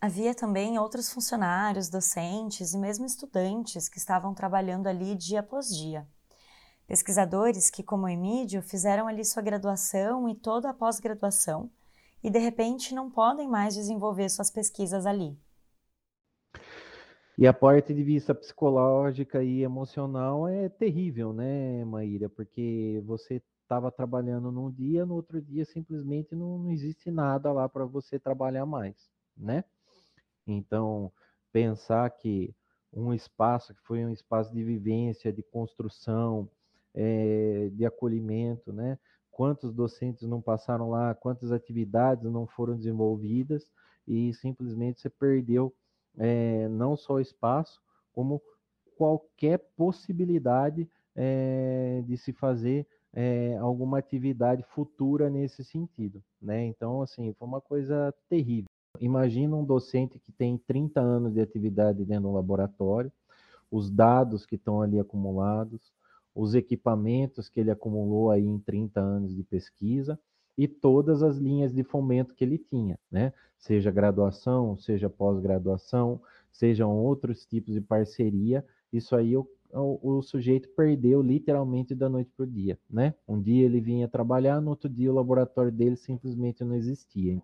Havia 0.00 0.34
também 0.34 0.78
outros 0.78 1.12
funcionários, 1.12 1.88
docentes 1.88 2.72
e 2.72 2.78
mesmo 2.78 3.04
estudantes 3.04 3.88
que 3.88 3.98
estavam 3.98 4.34
trabalhando 4.34 4.86
ali 4.86 5.14
dia 5.14 5.40
após 5.40 5.68
dia. 5.68 6.06
Pesquisadores 6.86 7.70
que, 7.70 7.82
como 7.82 8.08
Emílio, 8.08 8.62
fizeram 8.62 9.08
ali 9.08 9.24
sua 9.24 9.42
graduação 9.42 10.28
e 10.28 10.34
toda 10.34 10.70
a 10.70 10.74
pós-graduação 10.74 11.70
e 12.24 12.30
de 12.30 12.38
repente 12.38 12.94
não 12.94 13.10
podem 13.10 13.46
mais 13.46 13.74
desenvolver 13.74 14.30
suas 14.30 14.50
pesquisas 14.50 15.04
ali. 15.04 15.38
E 17.36 17.46
a 17.46 17.52
parte 17.52 17.92
de 17.92 18.02
vista 18.02 18.34
psicológica 18.34 19.42
e 19.42 19.62
emocional 19.62 20.48
é 20.48 20.68
terrível, 20.68 21.34
né, 21.34 21.84
Maíra? 21.84 22.28
Porque 22.30 23.02
você 23.04 23.42
estava 23.62 23.90
trabalhando 23.90 24.50
num 24.50 24.70
dia, 24.70 25.04
no 25.04 25.14
outro 25.14 25.42
dia 25.42 25.64
simplesmente 25.66 26.34
não, 26.34 26.58
não 26.58 26.70
existe 26.70 27.10
nada 27.10 27.52
lá 27.52 27.68
para 27.68 27.84
você 27.84 28.18
trabalhar 28.18 28.64
mais, 28.64 29.10
né? 29.36 29.64
Então, 30.46 31.12
pensar 31.52 32.08
que 32.10 32.54
um 32.92 33.12
espaço 33.12 33.74
que 33.74 33.82
foi 33.82 34.04
um 34.04 34.10
espaço 34.10 34.54
de 34.54 34.62
vivência, 34.62 35.32
de 35.32 35.42
construção, 35.42 36.48
é, 36.94 37.68
de 37.72 37.84
acolhimento, 37.84 38.72
né? 38.72 38.98
Quantos 39.34 39.72
docentes 39.72 40.22
não 40.28 40.40
passaram 40.40 40.90
lá, 40.90 41.12
quantas 41.12 41.50
atividades 41.50 42.30
não 42.30 42.46
foram 42.46 42.76
desenvolvidas 42.76 43.68
e 44.06 44.32
simplesmente 44.34 45.00
você 45.00 45.10
perdeu 45.10 45.74
é, 46.16 46.68
não 46.68 46.96
só 46.96 47.18
espaço, 47.18 47.80
como 48.12 48.40
qualquer 48.96 49.58
possibilidade 49.76 50.88
é, 51.16 52.02
de 52.06 52.16
se 52.16 52.32
fazer 52.32 52.86
é, 53.12 53.56
alguma 53.58 53.98
atividade 53.98 54.62
futura 54.62 55.28
nesse 55.28 55.64
sentido, 55.64 56.22
né? 56.40 56.64
Então, 56.64 57.02
assim, 57.02 57.32
foi 57.32 57.48
uma 57.48 57.60
coisa 57.60 58.14
terrível. 58.28 58.68
Imagina 59.00 59.56
um 59.56 59.64
docente 59.64 60.20
que 60.20 60.30
tem 60.30 60.56
30 60.58 61.00
anos 61.00 61.32
de 61.32 61.40
atividade 61.40 62.04
dentro 62.04 62.28
do 62.28 62.32
laboratório, 62.32 63.10
os 63.68 63.90
dados 63.90 64.46
que 64.46 64.54
estão 64.54 64.80
ali 64.80 65.00
acumulados, 65.00 65.92
os 66.34 66.54
equipamentos 66.54 67.48
que 67.48 67.60
ele 67.60 67.70
acumulou 67.70 68.30
aí 68.30 68.44
em 68.44 68.58
30 68.58 69.00
anos 69.00 69.34
de 69.34 69.42
pesquisa, 69.42 70.18
e 70.56 70.68
todas 70.68 71.22
as 71.22 71.36
linhas 71.36 71.74
de 71.74 71.82
fomento 71.82 72.34
que 72.34 72.44
ele 72.44 72.58
tinha, 72.58 72.98
né? 73.10 73.32
Seja 73.58 73.90
graduação, 73.90 74.76
seja 74.78 75.10
pós-graduação, 75.10 76.20
sejam 76.52 76.96
outros 76.96 77.44
tipos 77.44 77.74
de 77.74 77.80
parceria, 77.80 78.64
isso 78.92 79.16
aí 79.16 79.36
o, 79.36 79.48
o, 79.72 80.18
o, 80.18 80.22
sujeito 80.22 80.68
perdeu 80.76 81.20
literalmente 81.20 81.94
da 81.94 82.08
noite 82.08 82.30
para 82.36 82.44
o 82.44 82.46
dia, 82.46 82.78
né? 82.88 83.14
Um 83.26 83.40
dia 83.40 83.64
ele 83.64 83.80
vinha 83.80 84.06
trabalhar, 84.06 84.60
no 84.60 84.70
outro 84.70 84.88
dia 84.88 85.10
o 85.10 85.14
laboratório 85.14 85.72
dele 85.72 85.96
simplesmente 85.96 86.62
não 86.62 86.76
existia. 86.76 87.42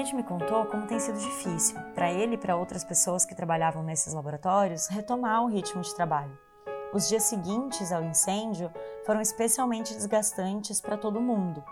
Emílio 0.00 0.16
me 0.16 0.22
contou 0.22 0.64
como 0.64 0.86
tem 0.86 0.98
sido 0.98 1.18
difícil, 1.18 1.78
para 1.94 2.10
ele 2.10 2.34
e 2.34 2.38
para 2.38 2.56
outras 2.56 2.82
pessoas 2.82 3.26
que 3.26 3.34
trabalhavam 3.34 3.82
nesses 3.82 4.14
laboratórios, 4.14 4.86
retomar 4.86 5.44
o 5.44 5.48
ritmo 5.48 5.82
de 5.82 5.94
trabalho. 5.94 6.32
Os 6.94 7.06
dias 7.06 7.24
seguintes 7.24 7.92
ao 7.92 8.02
incêndio 8.02 8.70
foram 9.04 9.20
especialmente 9.20 9.92
desgastantes 9.92 10.80
para 10.80 10.96
todo 10.96 11.20
mundo, 11.20 11.62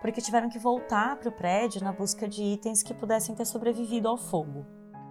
porque 0.00 0.22
tiveram 0.22 0.48
que 0.48 0.58
voltar 0.58 1.16
para 1.16 1.28
o 1.28 1.32
prédio 1.32 1.84
na 1.84 1.92
busca 1.92 2.26
de 2.26 2.42
itens 2.42 2.82
que 2.82 2.94
pudessem 2.94 3.34
ter 3.34 3.44
sobrevivido 3.44 4.08
ao 4.08 4.16
fogo. 4.16 4.64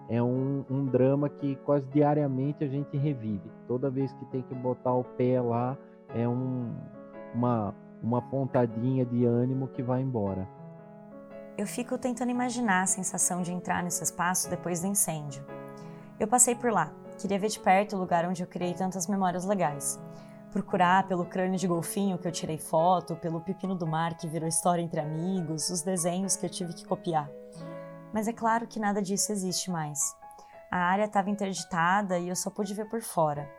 É 0.09 0.21
um, 0.21 0.65
um, 0.67 0.85
drama 0.87 1.29
que 1.29 1.55
quase 1.57 1.85
diariamente 1.85 2.63
a 2.63 2.67
gente 2.67 2.97
revive. 2.97 3.51
Toda 3.67 3.91
vez 3.91 4.11
que 4.13 4.25
tem 4.25 4.41
que 4.41 4.55
botar 4.55 4.95
o 4.95 5.03
pé 5.03 5.39
lá, 5.39 5.77
é 6.09 6.27
um, 6.27 6.73
uma, 7.35 7.75
uma 8.01 8.21
pontadinha 8.21 9.05
de 9.05 9.25
ânimo 9.25 9.67
que 9.67 9.83
vai 9.83 10.01
embora. 10.01 10.49
Eu 11.57 11.67
fico 11.67 11.97
tentando 11.97 12.31
imaginar 12.31 12.83
a 12.83 12.87
sensação 12.87 13.41
de 13.41 13.51
entrar 13.51 13.83
nesse 13.83 14.03
espaço 14.03 14.49
depois 14.49 14.81
do 14.81 14.87
incêndio. 14.87 15.45
Eu 16.19 16.27
passei 16.27 16.55
por 16.55 16.71
lá, 16.71 16.91
Queria 17.17 17.39
ver 17.39 17.49
de 17.49 17.59
perto 17.59 17.95
o 17.95 17.99
lugar 17.99 18.25
onde 18.25 18.43
eu 18.43 18.47
criei 18.47 18.73
tantas 18.73 19.07
memórias 19.07 19.45
legais. 19.45 19.99
Procurar 20.51 21.07
pelo 21.07 21.25
crânio 21.25 21.57
de 21.57 21.67
golfinho 21.67 22.17
que 22.17 22.27
eu 22.27 22.31
tirei 22.31 22.57
foto, 22.57 23.15
pelo 23.15 23.41
pepino 23.41 23.75
do 23.75 23.87
mar 23.87 24.15
que 24.15 24.27
virou 24.27 24.47
história 24.47 24.81
entre 24.81 24.99
amigos, 24.99 25.69
os 25.69 25.81
desenhos 25.81 26.35
que 26.35 26.45
eu 26.45 26.49
tive 26.49 26.73
que 26.73 26.85
copiar. 26.85 27.29
Mas 28.13 28.27
é 28.27 28.33
claro 28.33 28.67
que 28.67 28.79
nada 28.79 29.01
disso 29.01 29.31
existe 29.31 29.71
mais. 29.71 29.99
A 30.69 30.77
área 30.77 31.05
estava 31.05 31.29
interditada 31.29 32.19
e 32.19 32.29
eu 32.29 32.35
só 32.35 32.49
pude 32.49 32.73
ver 32.73 32.89
por 32.89 33.01
fora. 33.01 33.49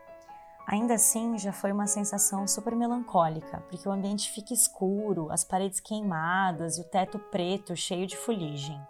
Ainda 0.67 0.95
assim, 0.95 1.37
já 1.39 1.53
foi 1.53 1.73
uma 1.73 1.87
sensação 1.87 2.47
super 2.47 2.75
melancólica, 2.75 3.63
porque 3.69 3.87
o 3.89 3.93
ambiente 3.93 4.31
fica 4.31 4.55
escuro, 4.55 5.31
as 5.31 5.45
paredes 5.45 5.79
queimadas 5.79 6.79
e 6.79 6.81
o 6.81 6.85
teto 6.85 7.19
preto, 7.19 7.77
cheio 7.77 8.07
de 8.07 8.17
fuligem. 8.17 8.81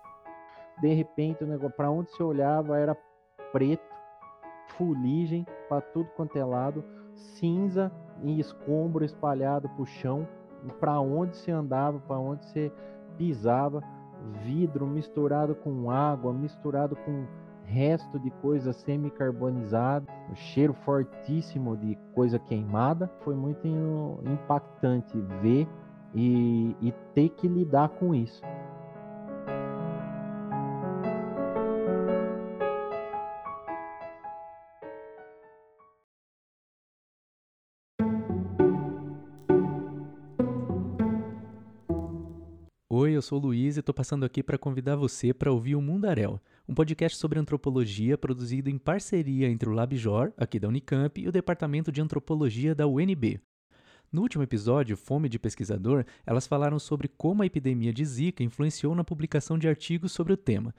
De 0.81 0.95
repente, 0.95 1.43
o 1.43 1.47
negócio, 1.47 1.77
para 1.77 1.91
onde 1.91 2.11
se 2.13 2.23
olhava 2.23 2.79
era 2.79 2.97
preto 3.53 3.95
fuligem 4.77 5.47
para 5.69 5.81
tudo 5.81 6.09
quanto 6.17 6.37
é 6.39 6.45
lado, 6.45 6.85
cinza 7.15 7.93
e 8.23 8.39
escombro 8.39 9.05
espalhado 9.05 9.69
para 9.69 9.83
o 9.83 9.87
chão, 9.87 10.27
para 10.81 11.01
onde 11.01 11.37
se 11.37 11.51
andava, 11.51 11.99
para 12.01 12.19
onde 12.19 12.45
se 12.47 12.73
pisava, 13.17 13.83
vidro 14.43 14.87
misturado 14.87 15.55
com 15.55 15.91
água, 15.91 16.33
misturado 16.33 16.97
com 16.97 17.27
resto 17.65 18.19
de 18.19 18.31
coisa 18.31 18.73
semi-carbonizada, 18.73 20.07
o 20.31 20.35
cheiro 20.35 20.75
fortíssimo 20.85 21.77
de 21.77 21.97
coisa 22.15 22.39
queimada. 22.39 23.11
Foi 23.21 23.35
muito 23.35 23.67
impactante 24.25 25.19
ver 25.43 25.67
e, 26.15 26.77
e 26.81 26.93
ter 27.15 27.31
que 27.31 27.49
lidar 27.49 27.89
com 27.89 28.15
isso. 28.15 28.43
Oi, 42.97 43.11
eu 43.11 43.21
sou 43.21 43.41
o 43.41 43.43
Luiz 43.43 43.77
e 43.77 43.81
estou 43.81 43.93
passando 43.93 44.25
aqui 44.25 44.41
para 44.41 44.57
convidar 44.57 44.95
você 44.95 45.35
para 45.35 45.51
ouvir 45.51 45.75
o 45.75 45.83
Mundaréu, 45.83 46.41
um 46.67 46.75
podcast 46.75 47.19
sobre 47.19 47.39
antropologia 47.39 48.17
produzido 48.17 48.71
em 48.71 48.79
parceria 48.79 49.49
entre 49.49 49.69
o 49.69 49.73
LabJOR, 49.73 50.33
aqui 50.37 50.59
da 50.59 50.69
Unicamp, 50.69 51.21
e 51.21 51.29
o 51.29 51.33
Departamento 51.33 51.93
de 51.93 52.01
Antropologia 52.01 52.75
da 52.75 52.87
UNB. 52.87 53.39
No 54.11 54.23
último 54.23 54.43
episódio, 54.43 54.97
Fome 54.97 55.29
de 55.29 55.39
Pesquisador, 55.39 56.07
elas 56.25 56.47
falaram 56.47 56.79
sobre 56.79 57.09
como 57.09 57.43
a 57.43 57.47
epidemia 57.47 57.93
de 57.93 58.05
Zika 58.05 58.43
influenciou 58.43 58.95
na 58.95 59.05
publicação 59.05 59.59
de 59.59 59.69
artigos 59.69 60.13
sobre 60.13 60.33
o 60.33 60.37
tema. 60.37 60.75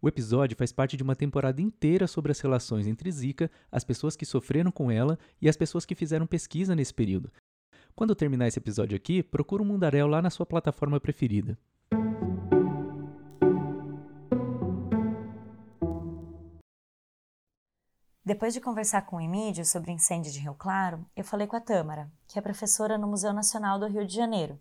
O 0.00 0.06
episódio 0.06 0.56
faz 0.56 0.70
parte 0.70 0.96
de 0.96 1.02
uma 1.02 1.16
temporada 1.16 1.60
inteira 1.60 2.06
sobre 2.06 2.30
as 2.30 2.38
relações 2.38 2.86
entre 2.86 3.10
Zika, 3.10 3.50
as 3.72 3.82
pessoas 3.82 4.14
que 4.14 4.26
sofreram 4.26 4.70
com 4.70 4.90
ela 4.90 5.18
e 5.40 5.48
as 5.48 5.56
pessoas 5.56 5.84
que 5.84 5.94
fizeram 5.94 6.26
pesquisa 6.26 6.76
nesse 6.76 6.94
período. 6.94 7.32
Quando 7.96 8.14
terminar 8.14 8.46
esse 8.46 8.58
episódio 8.58 8.94
aqui, 8.94 9.22
procura 9.22 9.62
o 9.62 9.66
Mundaréu 9.66 10.06
lá 10.06 10.20
na 10.20 10.30
sua 10.30 10.46
plataforma 10.46 11.00
preferida. 11.00 11.58
Depois 18.26 18.52
de 18.52 18.60
conversar 18.60 19.02
com 19.02 19.18
o 19.18 19.20
Emílio 19.20 19.64
sobre 19.64 19.88
o 19.88 19.94
incêndio 19.94 20.32
de 20.32 20.40
Rio 20.40 20.52
Claro, 20.52 21.06
eu 21.14 21.22
falei 21.22 21.46
com 21.46 21.54
a 21.54 21.60
Tâmara, 21.60 22.10
que 22.26 22.36
é 22.36 22.42
professora 22.42 22.98
no 22.98 23.06
Museu 23.06 23.32
Nacional 23.32 23.78
do 23.78 23.86
Rio 23.86 24.04
de 24.04 24.12
Janeiro. 24.12 24.58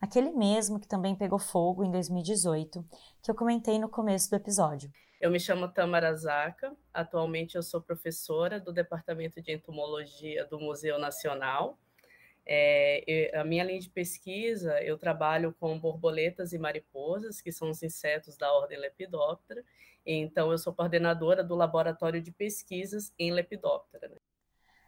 Aquele 0.00 0.30
mesmo 0.30 0.78
que 0.78 0.86
também 0.86 1.16
pegou 1.16 1.36
fogo 1.36 1.82
em 1.82 1.90
2018, 1.90 2.84
que 3.20 3.28
eu 3.28 3.34
comentei 3.34 3.76
no 3.76 3.88
começo 3.88 4.30
do 4.30 4.36
episódio. 4.36 4.88
Eu 5.20 5.32
me 5.32 5.40
chamo 5.40 5.66
Tamara 5.66 6.14
Zaca, 6.14 6.76
atualmente 6.94 7.56
eu 7.56 7.62
sou 7.64 7.82
professora 7.82 8.60
do 8.60 8.72
Departamento 8.72 9.42
de 9.42 9.50
Entomologia 9.50 10.46
do 10.46 10.60
Museu 10.60 10.96
Nacional 10.96 11.76
É, 12.44 13.30
a 13.34 13.44
minha 13.44 13.64
linha 13.64 13.80
de 13.80 13.88
pesquisa, 13.88 14.80
eu 14.82 14.98
trabalho 14.98 15.54
com 15.58 15.78
borboletas 15.78 16.52
e 16.52 16.58
mariposas, 16.58 17.40
que 17.40 17.52
são 17.52 17.70
os 17.70 17.82
insetos 17.82 18.36
da 18.36 18.52
ordem 18.52 18.78
Lepidoptera. 18.78 19.64
Então, 20.04 20.50
eu 20.50 20.58
sou 20.58 20.72
coordenadora 20.74 21.44
do 21.44 21.54
laboratório 21.54 22.20
de 22.20 22.32
pesquisas 22.32 23.12
em 23.18 23.30
Lepidoptera. 23.30 24.08
Né? 24.08 24.16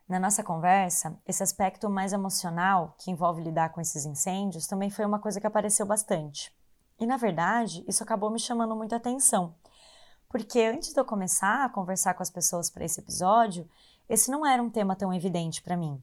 Na 0.09 0.21
nossa 0.21 0.43
conversa, 0.43 1.19
esse 1.27 1.43
aspecto 1.43 1.89
mais 1.89 2.13
emocional, 2.13 2.95
que 2.99 3.11
envolve 3.11 3.43
lidar 3.43 3.71
com 3.71 3.81
esses 3.81 4.05
incêndios, 4.05 4.67
também 4.67 4.91
foi 4.91 5.05
uma 5.05 5.19
coisa 5.19 5.41
que 5.41 5.47
apareceu 5.47 5.87
bastante. 5.87 6.53
E, 7.01 7.07
na 7.07 7.17
verdade, 7.17 7.85
isso 7.89 8.03
acabou 8.03 8.31
me 8.31 8.39
chamando 8.39 8.77
muita 8.77 8.97
atenção, 8.97 9.55
porque 10.29 10.61
antes 10.61 10.93
de 10.93 11.01
eu 11.01 11.05
começar 11.05 11.65
a 11.65 11.69
conversar 11.69 12.15
com 12.15 12.23
as 12.23 12.31
pessoas 12.31 12.69
para 12.69 12.85
esse 12.85 13.01
episódio, 13.01 13.69
esse 14.09 14.31
não 14.31 14.45
era 14.45 14.63
um 14.63 14.69
tema 14.69 14.95
tão 14.95 15.13
evidente 15.13 15.63
para 15.63 15.77
mim. 15.77 16.03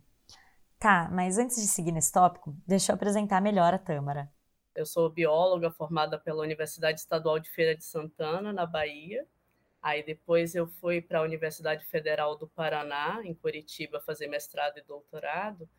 Tá, 0.81 1.07
mas 1.11 1.37
antes 1.37 1.61
de 1.61 1.67
seguir 1.67 1.91
nesse 1.91 2.11
tópico, 2.11 2.55
deixa 2.65 2.91
eu 2.91 2.95
apresentar 2.95 3.39
melhor 3.39 3.71
a 3.71 3.77
Tâmara. 3.77 4.27
Eu 4.75 4.83
sou 4.83 5.07
bióloga 5.11 5.69
formada 5.69 6.17
pela 6.17 6.41
Universidade 6.41 6.99
Estadual 6.99 7.37
de 7.37 7.51
Feira 7.51 7.75
de 7.75 7.85
Santana, 7.85 8.51
na 8.51 8.65
Bahia. 8.65 9.23
Aí 9.79 10.01
depois 10.01 10.55
eu 10.55 10.65
fui 10.65 10.99
para 10.99 11.19
a 11.19 11.21
Universidade 11.21 11.85
Federal 11.85 12.35
do 12.35 12.47
Paraná, 12.47 13.21
em 13.23 13.31
Curitiba, 13.35 14.01
fazer 14.01 14.25
mestrado 14.25 14.79
e 14.79 14.81
doutorado. 14.81 15.69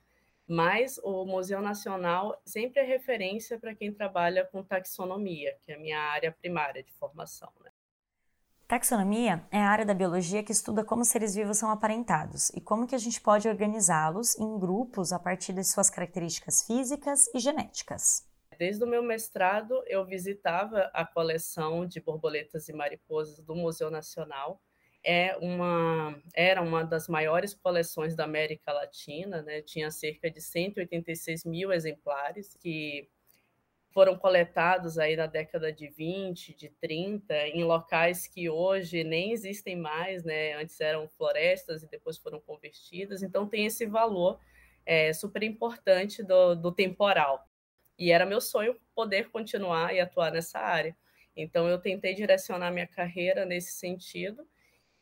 Mas 0.47 1.01
o 1.03 1.25
Museu 1.25 1.61
Nacional 1.61 2.41
sempre 2.47 2.79
é 2.79 2.85
referência 2.85 3.59
para 3.59 3.75
quem 3.75 3.93
trabalha 3.93 4.45
com 4.45 4.63
taxonomia, 4.63 5.59
que 5.63 5.73
é 5.73 5.75
a 5.75 5.81
minha 5.81 5.99
área 5.99 6.31
primária 6.31 6.81
de 6.81 6.93
formação. 6.93 7.53
Né? 7.65 7.72
Taxonomia 8.73 9.47
é 9.51 9.59
a 9.59 9.69
área 9.69 9.85
da 9.85 9.93
biologia 9.93 10.43
que 10.43 10.51
estuda 10.51 10.83
como 10.83 11.05
seres 11.05 11.35
vivos 11.35 11.59
são 11.59 11.71
aparentados 11.71 12.49
e 12.55 12.61
como 12.63 12.87
que 12.87 12.95
a 12.95 12.99
gente 12.99 13.21
pode 13.21 13.47
organizá-los 13.47 14.35
em 14.39 14.59
grupos 14.59 15.13
a 15.13 15.19
partir 15.19 15.53
de 15.53 15.63
suas 15.63 15.91
características 15.91 16.67
físicas 16.67 17.27
e 17.35 17.39
genéticas. 17.39 18.27
Desde 18.59 18.83
o 18.83 18.87
meu 18.87 19.03
mestrado, 19.03 19.75
eu 19.87 20.07
visitava 20.07 20.91
a 20.95 21.05
coleção 21.05 21.85
de 21.85 22.01
borboletas 22.01 22.67
e 22.67 22.73
mariposas 22.73 23.45
do 23.45 23.55
Museu 23.55 23.91
Nacional. 23.91 24.59
É 25.05 25.37
uma, 25.37 26.19
era 26.35 26.63
uma 26.63 26.83
das 26.83 27.09
maiores 27.09 27.53
coleções 27.53 28.17
da 28.17 28.25
América 28.25 28.73
Latina, 28.73 29.43
né? 29.43 29.61
tinha 29.61 29.91
cerca 29.91 30.31
de 30.31 30.41
186 30.41 31.45
mil 31.45 31.71
exemplares 31.71 32.57
que 32.59 33.07
foram 33.93 34.17
coletados 34.17 34.99
aí 34.99 35.17
na 35.17 35.27
década 35.27 35.73
de 35.73 35.89
20, 35.89 36.55
de 36.55 36.69
30, 36.69 37.35
em 37.49 37.65
locais 37.65 38.27
que 38.27 38.49
hoje 38.49 39.05
nem 39.05 39.33
existem 39.33 39.77
mais, 39.77 40.25
né? 40.25 40.55
Antes 40.55 40.81
eram 40.81 41.09
florestas 41.17 41.83
e 41.83 41.91
depois 41.91 42.19
foram 42.19 42.41
convertidas, 42.41 43.23
então 43.23 43.47
tem 43.47 43.67
esse 43.67 43.87
valor 43.87 44.39
é, 44.85 45.13
super 45.13 45.43
importante 45.43 46.23
do, 46.23 46.55
do 46.55 46.73
temporal. 46.73 47.49
E 47.99 48.11
era 48.11 48.27
meu 48.27 48.41
sonho 48.41 48.77
poder 48.95 49.31
continuar 49.31 49.95
e 49.95 50.01
atuar 50.01 50.33
nessa 50.33 50.59
área. 50.59 50.97
Então 51.37 51.69
eu 51.69 51.79
tentei 51.79 52.15
direcionar 52.15 52.71
minha 52.71 52.87
carreira 52.87 53.45
nesse 53.45 53.73
sentido. 53.73 54.47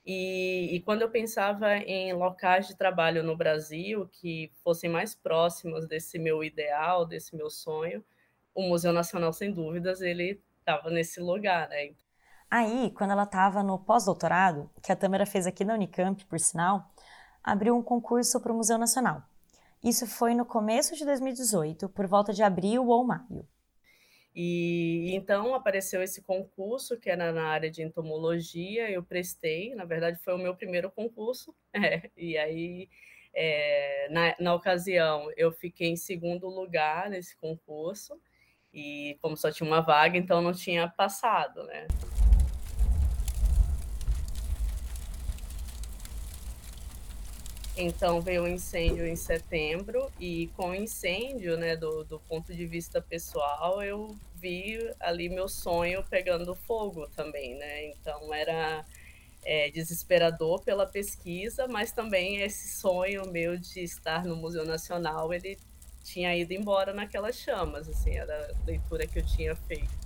E, 0.04 0.74
e, 0.74 0.80
quando 0.80 1.02
eu 1.02 1.10
pensava 1.10 1.76
em 1.76 2.12
locais 2.14 2.66
de 2.66 2.76
trabalho 2.76 3.22
no 3.22 3.36
Brasil 3.36 4.08
que 4.08 4.50
fossem 4.64 4.88
mais 4.88 5.14
próximos 5.14 5.86
desse 5.86 6.18
meu 6.18 6.42
ideal, 6.42 7.04
desse 7.04 7.36
meu 7.36 7.50
sonho, 7.50 8.02
o 8.54 8.62
Museu 8.62 8.92
Nacional, 8.92 9.32
sem 9.32 9.52
dúvidas, 9.52 10.00
ele 10.00 10.42
estava 10.58 10.90
nesse 10.90 11.20
lugar, 11.20 11.68
né? 11.68 11.94
Aí, 12.50 12.90
quando 12.96 13.12
ela 13.12 13.22
estava 13.22 13.62
no 13.62 13.78
pós-doutorado, 13.78 14.68
que 14.82 14.90
a 14.90 14.96
Tâmara 14.96 15.24
fez 15.24 15.46
aqui 15.46 15.64
na 15.64 15.74
Unicamp, 15.74 16.24
por 16.26 16.40
sinal, 16.40 16.90
abriu 17.42 17.76
um 17.76 17.82
concurso 17.82 18.40
para 18.40 18.52
o 18.52 18.56
Museu 18.56 18.76
Nacional. 18.76 19.22
Isso 19.82 20.06
foi 20.06 20.34
no 20.34 20.44
começo 20.44 20.96
de 20.96 21.04
2018, 21.04 21.88
por 21.88 22.06
volta 22.06 22.32
de 22.32 22.42
abril 22.42 22.86
ou 22.88 23.04
maio. 23.04 23.46
E 24.34 25.12
então 25.14 25.54
apareceu 25.54 26.02
esse 26.02 26.22
concurso 26.22 26.98
que 26.98 27.10
era 27.10 27.32
na 27.32 27.46
área 27.48 27.70
de 27.70 27.82
entomologia, 27.82 28.88
eu 28.90 29.02
prestei, 29.02 29.74
na 29.74 29.84
verdade 29.84 30.20
foi 30.22 30.34
o 30.34 30.38
meu 30.38 30.54
primeiro 30.54 30.90
concurso, 30.90 31.54
é, 31.74 32.10
e 32.16 32.38
aí 32.38 32.88
é, 33.34 34.08
na, 34.10 34.36
na 34.38 34.54
ocasião 34.54 35.30
eu 35.36 35.50
fiquei 35.50 35.88
em 35.88 35.96
segundo 35.96 36.48
lugar 36.48 37.10
nesse 37.10 37.36
concurso, 37.36 38.20
e 38.72 39.18
como 39.20 39.36
só 39.36 39.50
tinha 39.50 39.68
uma 39.68 39.80
vaga, 39.80 40.16
então 40.16 40.40
não 40.40 40.52
tinha 40.52 40.88
passado, 40.88 41.62
né? 41.64 41.86
Então 47.76 48.20
veio 48.20 48.42
o 48.42 48.44
um 48.44 48.48
incêndio 48.48 49.06
em 49.06 49.16
setembro 49.16 50.10
e 50.20 50.48
com 50.56 50.70
o 50.70 50.74
incêndio, 50.74 51.56
né, 51.56 51.76
do, 51.76 52.04
do 52.04 52.20
ponto 52.20 52.54
de 52.54 52.66
vista 52.66 53.00
pessoal, 53.00 53.82
eu 53.82 54.14
vi 54.34 54.78
ali 55.00 55.28
meu 55.28 55.48
sonho 55.48 56.04
pegando 56.10 56.54
fogo 56.54 57.06
também, 57.16 57.54
né? 57.56 57.86
Então 57.86 58.34
era 58.34 58.84
é, 59.44 59.70
desesperador 59.70 60.62
pela 60.62 60.86
pesquisa, 60.86 61.66
mas 61.68 61.92
também 61.92 62.42
esse 62.42 62.78
sonho 62.78 63.30
meu 63.30 63.56
de 63.56 63.80
estar 63.80 64.24
no 64.24 64.36
Museu 64.36 64.64
Nacional, 64.64 65.32
ele 65.32 65.58
tinha 66.02 66.36
ido 66.36 66.52
embora 66.52 66.92
naquelas 66.92 67.36
chamas, 67.36 67.88
assim, 67.88 68.16
era 68.16 68.52
a 68.52 68.66
leitura 68.66 69.06
que 69.06 69.18
eu 69.18 69.26
tinha 69.26 69.54
feito. 69.54 70.00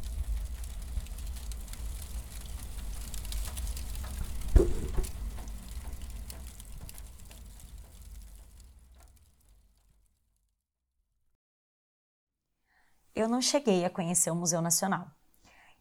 Eu 13.14 13.28
não 13.28 13.40
cheguei 13.40 13.85
a 13.85 13.90
conhecer 13.90 14.30
o 14.30 14.35
Museu 14.35 14.61
Nacional. 14.61 15.07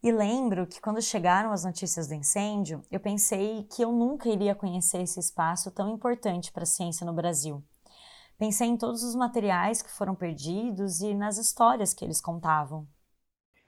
E 0.03 0.11
lembro 0.11 0.67
que 0.67 0.79
quando 0.79 1.01
chegaram 1.01 1.51
as 1.51 1.63
notícias 1.63 2.07
do 2.07 2.13
incêndio, 2.13 2.85
eu 2.91 2.99
pensei 2.99 3.63
que 3.63 3.81
eu 3.81 3.91
nunca 3.91 4.29
iria 4.29 4.53
conhecer 4.53 5.01
esse 5.01 5.19
espaço 5.19 5.71
tão 5.71 5.89
importante 5.89 6.51
para 6.51 6.63
a 6.63 6.67
ciência 6.67 7.05
no 7.05 7.13
Brasil. 7.13 7.63
Pensei 8.43 8.67
em 8.67 8.75
todos 8.75 9.03
os 9.03 9.15
materiais 9.15 9.81
que 9.81 9.89
foram 9.89 10.13
perdidos 10.13 10.99
e 10.99 11.13
nas 11.13 11.37
histórias 11.37 11.93
que 11.93 12.03
eles 12.03 12.19
contavam. 12.19 12.85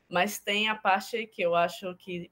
Mas 0.09 0.37
tem 0.37 0.67
a 0.67 0.75
parte 0.75 1.25
que 1.27 1.41
eu 1.41 1.55
acho 1.55 1.95
que 1.95 2.29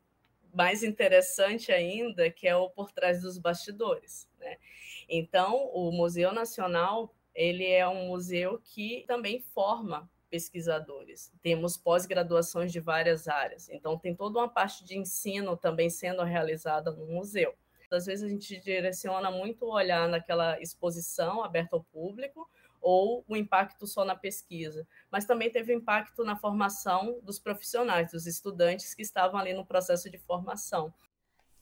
mais 0.53 0.83
interessante 0.83 1.71
ainda, 1.71 2.29
que 2.29 2.45
é 2.45 2.53
o 2.53 2.69
por 2.69 2.91
trás 2.91 3.21
dos 3.21 3.37
bastidores. 3.37 4.29
Né? 4.37 4.57
Então, 5.07 5.69
o 5.73 5.89
Museu 5.93 6.33
Nacional 6.33 7.15
ele 7.33 7.65
é 7.65 7.87
um 7.87 8.09
museu 8.09 8.59
que 8.61 9.05
também 9.07 9.39
forma 9.39 10.11
pesquisadores. 10.29 11.31
Temos 11.41 11.77
pós-graduações 11.77 12.73
de 12.73 12.81
várias 12.81 13.29
áreas. 13.29 13.69
Então, 13.69 13.97
tem 13.97 14.13
toda 14.13 14.39
uma 14.39 14.49
parte 14.49 14.83
de 14.83 14.97
ensino 14.97 15.55
também 15.55 15.89
sendo 15.89 16.21
realizada 16.23 16.91
no 16.91 17.05
museu 17.05 17.55
às 17.93 18.05
vezes 18.05 18.23
a 18.23 18.29
gente 18.29 18.59
direciona 18.59 19.31
muito 19.31 19.65
o 19.65 19.73
olhar 19.73 20.07
naquela 20.07 20.59
exposição 20.59 21.43
aberta 21.43 21.75
ao 21.75 21.83
público 21.83 22.49
ou 22.81 23.23
o 23.27 23.35
impacto 23.35 23.87
só 23.87 24.03
na 24.03 24.15
pesquisa, 24.15 24.85
mas 25.09 25.25
também 25.25 25.49
teve 25.49 25.73
impacto 25.73 26.23
na 26.23 26.35
formação 26.35 27.19
dos 27.23 27.39
profissionais, 27.39 28.11
dos 28.11 28.27
estudantes 28.27 28.93
que 28.93 29.01
estavam 29.01 29.39
ali 29.39 29.53
no 29.53 29.65
processo 29.65 30.09
de 30.09 30.17
formação. 30.17 30.93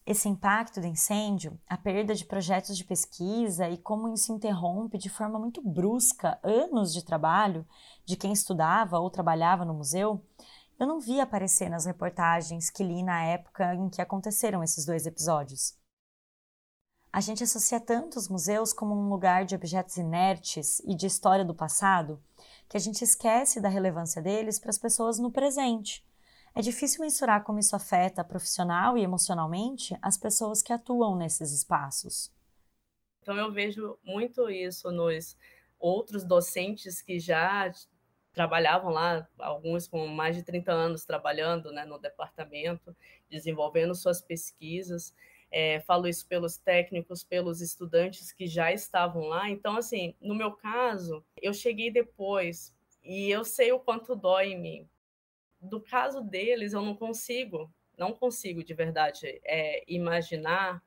Esse 0.04 0.28
impacto 0.28 0.82
do 0.82 0.88
incêndio, 0.88 1.60
a 1.68 1.78
perda 1.78 2.16
de 2.16 2.26
projetos 2.26 2.76
de 2.76 2.84
pesquisa 2.84 3.70
e 3.70 3.78
como 3.78 4.12
isso 4.12 4.34
interrompe 4.34 4.98
de 4.98 5.10
forma 5.10 5.38
muito 5.38 5.62
brusca 5.62 6.40
anos 6.42 6.92
de 6.92 7.06
trabalho 7.06 7.66
de 8.04 8.18
quem 8.18 8.34
estudava 8.34 8.98
ou 8.98 9.12
trabalhava 9.12 9.64
no 9.64 9.76
museu, 9.76 10.26
eu 10.80 10.88
não 10.88 11.00
vi 11.00 11.22
aparecer 11.22 11.70
nas 11.70 11.86
reportagens 11.86 12.72
que 12.72 12.84
li 12.84 13.04
na 13.04 13.24
época 13.24 13.76
em 13.76 13.88
que 13.88 14.02
aconteceram 14.02 14.64
esses 14.64 14.84
dois 14.84 15.06
episódios. 15.06 15.80
A 17.14 17.20
gente 17.20 17.44
associa 17.44 17.80
tanto 17.80 18.18
os 18.18 18.30
museus 18.30 18.72
como 18.72 18.96
um 18.96 19.10
lugar 19.10 19.44
de 19.44 19.54
objetos 19.54 19.98
inertes 19.98 20.80
e 20.86 20.96
de 20.96 21.08
história 21.08 21.44
do 21.44 21.54
passado 21.54 22.22
que 22.70 22.78
a 22.78 22.80
gente 22.80 23.04
esquece 23.04 23.60
da 23.60 23.68
relevância 23.68 24.22
deles 24.22 24.58
para 24.58 24.70
as 24.70 24.78
pessoas 24.78 25.20
no 25.20 25.30
presente. 25.30 26.06
É 26.56 26.62
difícil 26.62 27.02
mensurar 27.02 27.44
como 27.44 27.60
isso 27.60 27.76
afeta 27.76 28.24
profissional 28.24 28.98
e 28.98 29.04
emocionalmente 29.04 29.98
as 30.02 30.18
pessoas 30.18 30.62
que 30.64 30.72
atuam 30.72 31.18
nesses 31.18 31.52
espaços. 31.52 32.32
Então 33.22 33.36
eu 33.36 33.52
vejo 33.52 33.98
muito 34.04 34.50
isso 34.50 34.90
nos 34.90 35.38
outros 35.78 36.24
docentes 36.24 37.02
que 37.02 37.20
já 37.20 37.72
trabalhavam 38.32 38.90
lá, 38.90 39.28
alguns 39.38 39.86
com 39.86 40.08
mais 40.08 40.36
de 40.38 40.44
30 40.44 40.72
anos 40.72 41.04
trabalhando 41.04 41.72
né, 41.74 41.84
no 41.84 42.00
departamento, 42.00 42.96
desenvolvendo 43.30 43.94
suas 43.94 44.22
pesquisas. 44.22 45.14
É, 45.52 45.82
falo 45.82 46.08
isso 46.08 46.26
pelos 46.28 46.58
técnicos, 46.58 47.24
pelos 47.24 47.62
estudantes 47.62 48.32
que 48.32 48.48
já 48.48 48.72
estavam 48.72 49.28
lá. 49.28 49.50
Então, 49.50 49.76
assim, 49.76 50.16
no 50.22 50.34
meu 50.34 50.54
caso, 50.54 51.24
eu 51.42 51.54
cheguei 51.54 51.92
depois 51.92 52.74
e 53.04 53.30
eu 53.30 53.44
sei 53.44 53.72
o 53.72 53.80
quanto 53.80 54.16
dói 54.16 54.54
em 54.54 54.60
mim. 54.60 54.90
Do 55.60 55.82
caso 55.82 56.22
deles, 56.22 56.74
eu 56.74 56.82
não 56.82 56.96
consigo, 56.96 57.72
não 57.98 58.14
consigo 58.14 58.64
de 58.64 58.74
verdade 58.74 59.42
é, 59.44 59.84
imaginar 59.88 60.82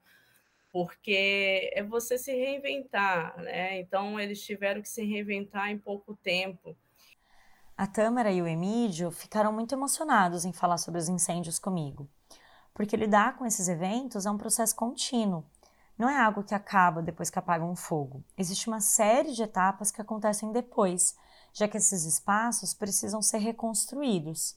porque 0.74 1.70
é 1.72 1.84
você 1.84 2.18
se 2.18 2.32
reinventar, 2.32 3.40
né? 3.40 3.78
Então 3.78 4.18
eles 4.18 4.44
tiveram 4.44 4.82
que 4.82 4.88
se 4.88 5.04
reinventar 5.04 5.70
em 5.70 5.78
pouco 5.78 6.16
tempo. 6.16 6.76
A 7.76 7.86
Tâmara 7.86 8.32
e 8.32 8.42
o 8.42 8.46
Emílio 8.46 9.12
ficaram 9.12 9.52
muito 9.52 9.72
emocionados 9.72 10.44
em 10.44 10.52
falar 10.52 10.78
sobre 10.78 11.00
os 11.00 11.08
incêndios 11.08 11.60
comigo, 11.60 12.08
porque 12.74 12.96
lidar 12.96 13.38
com 13.38 13.46
esses 13.46 13.68
eventos 13.68 14.26
é 14.26 14.30
um 14.30 14.36
processo 14.36 14.74
contínuo. 14.74 15.44
Não 15.96 16.10
é 16.10 16.20
algo 16.20 16.42
que 16.42 16.56
acaba 16.56 17.00
depois 17.00 17.30
que 17.30 17.38
apaga 17.38 17.64
um 17.64 17.76
fogo. 17.76 18.24
Existe 18.36 18.66
uma 18.66 18.80
série 18.80 19.32
de 19.32 19.44
etapas 19.44 19.92
que 19.92 20.02
acontecem 20.02 20.50
depois, 20.50 21.16
já 21.52 21.68
que 21.68 21.76
esses 21.76 22.04
espaços 22.04 22.74
precisam 22.74 23.22
ser 23.22 23.38
reconstruídos. 23.38 24.56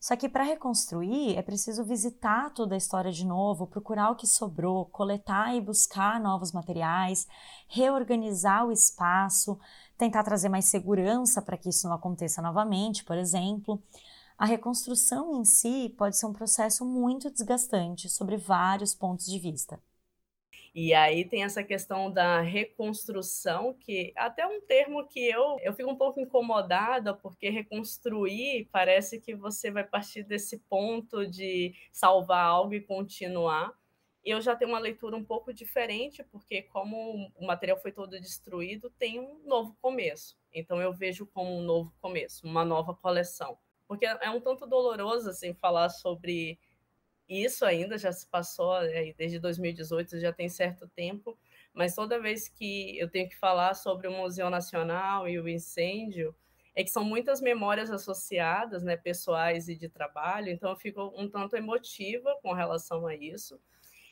Só 0.00 0.14
que 0.14 0.28
para 0.28 0.44
reconstruir 0.44 1.36
é 1.36 1.42
preciso 1.42 1.82
visitar 1.82 2.50
toda 2.50 2.76
a 2.76 2.78
história 2.78 3.10
de 3.10 3.26
novo, 3.26 3.66
procurar 3.66 4.12
o 4.12 4.14
que 4.14 4.28
sobrou, 4.28 4.84
coletar 4.86 5.56
e 5.56 5.60
buscar 5.60 6.20
novos 6.20 6.52
materiais, 6.52 7.26
reorganizar 7.66 8.64
o 8.64 8.70
espaço, 8.70 9.58
tentar 9.96 10.22
trazer 10.22 10.48
mais 10.48 10.66
segurança 10.66 11.42
para 11.42 11.56
que 11.56 11.68
isso 11.68 11.88
não 11.88 11.96
aconteça 11.96 12.40
novamente, 12.40 13.02
por 13.02 13.18
exemplo. 13.18 13.82
A 14.38 14.46
reconstrução 14.46 15.38
em 15.38 15.44
si 15.44 15.94
pode 15.98 16.16
ser 16.16 16.24
um 16.24 16.32
processo 16.32 16.82
muito 16.86 17.30
desgastante 17.30 18.08
sobre 18.08 18.38
vários 18.38 18.94
pontos 18.94 19.26
de 19.26 19.38
vista. 19.38 19.78
E 20.74 20.94
aí 20.94 21.24
tem 21.28 21.44
essa 21.44 21.62
questão 21.64 22.10
da 22.10 22.40
reconstrução, 22.40 23.74
que 23.74 24.12
até 24.16 24.46
um 24.46 24.60
termo 24.60 25.06
que 25.06 25.20
eu, 25.28 25.58
eu 25.60 25.72
fico 25.74 25.90
um 25.90 25.96
pouco 25.96 26.20
incomodada, 26.20 27.14
porque 27.14 27.48
reconstruir 27.50 28.68
parece 28.72 29.20
que 29.20 29.34
você 29.34 29.70
vai 29.70 29.84
partir 29.84 30.22
desse 30.22 30.58
ponto 30.58 31.26
de 31.26 31.74
salvar 31.92 32.44
algo 32.46 32.74
e 32.74 32.80
continuar. 32.80 33.72
Eu 34.24 34.40
já 34.40 34.54
tenho 34.54 34.70
uma 34.70 34.78
leitura 34.78 35.16
um 35.16 35.24
pouco 35.24 35.52
diferente, 35.52 36.22
porque 36.24 36.62
como 36.62 37.30
o 37.36 37.46
material 37.46 37.78
foi 37.80 37.92
todo 37.92 38.20
destruído, 38.20 38.90
tem 38.98 39.18
um 39.20 39.40
novo 39.46 39.76
começo. 39.80 40.36
Então 40.52 40.80
eu 40.80 40.92
vejo 40.92 41.26
como 41.26 41.50
um 41.58 41.62
novo 41.62 41.92
começo, 42.00 42.46
uma 42.46 42.64
nova 42.64 42.94
coleção. 42.94 43.58
Porque 43.88 44.06
é 44.06 44.30
um 44.30 44.40
tanto 44.40 44.66
doloroso 44.66 45.30
assim 45.30 45.52
falar 45.54 45.88
sobre 45.88 46.58
isso 47.28 47.64
ainda 47.64 47.98
já 47.98 48.10
se 48.10 48.26
passou 48.26 48.76
é, 48.82 49.12
desde 49.12 49.38
2018, 49.38 50.18
já 50.18 50.32
tem 50.32 50.48
certo 50.48 50.88
tempo, 50.88 51.38
mas 51.74 51.94
toda 51.94 52.20
vez 52.20 52.48
que 52.48 52.98
eu 52.98 53.10
tenho 53.10 53.28
que 53.28 53.36
falar 53.36 53.74
sobre 53.74 54.08
o 54.08 54.12
Museu 54.12 54.48
Nacional 54.48 55.28
e 55.28 55.38
o 55.38 55.48
incêndio, 55.48 56.34
é 56.74 56.82
que 56.82 56.90
são 56.90 57.04
muitas 57.04 57.40
memórias 57.40 57.90
associadas, 57.90 58.82
né, 58.82 58.96
pessoais 58.96 59.68
e 59.68 59.74
de 59.74 59.88
trabalho, 59.88 60.48
então 60.48 60.70
eu 60.70 60.76
fico 60.76 61.12
um 61.16 61.28
tanto 61.28 61.56
emotiva 61.56 62.38
com 62.40 62.52
relação 62.52 63.06
a 63.06 63.14
isso. 63.14 63.60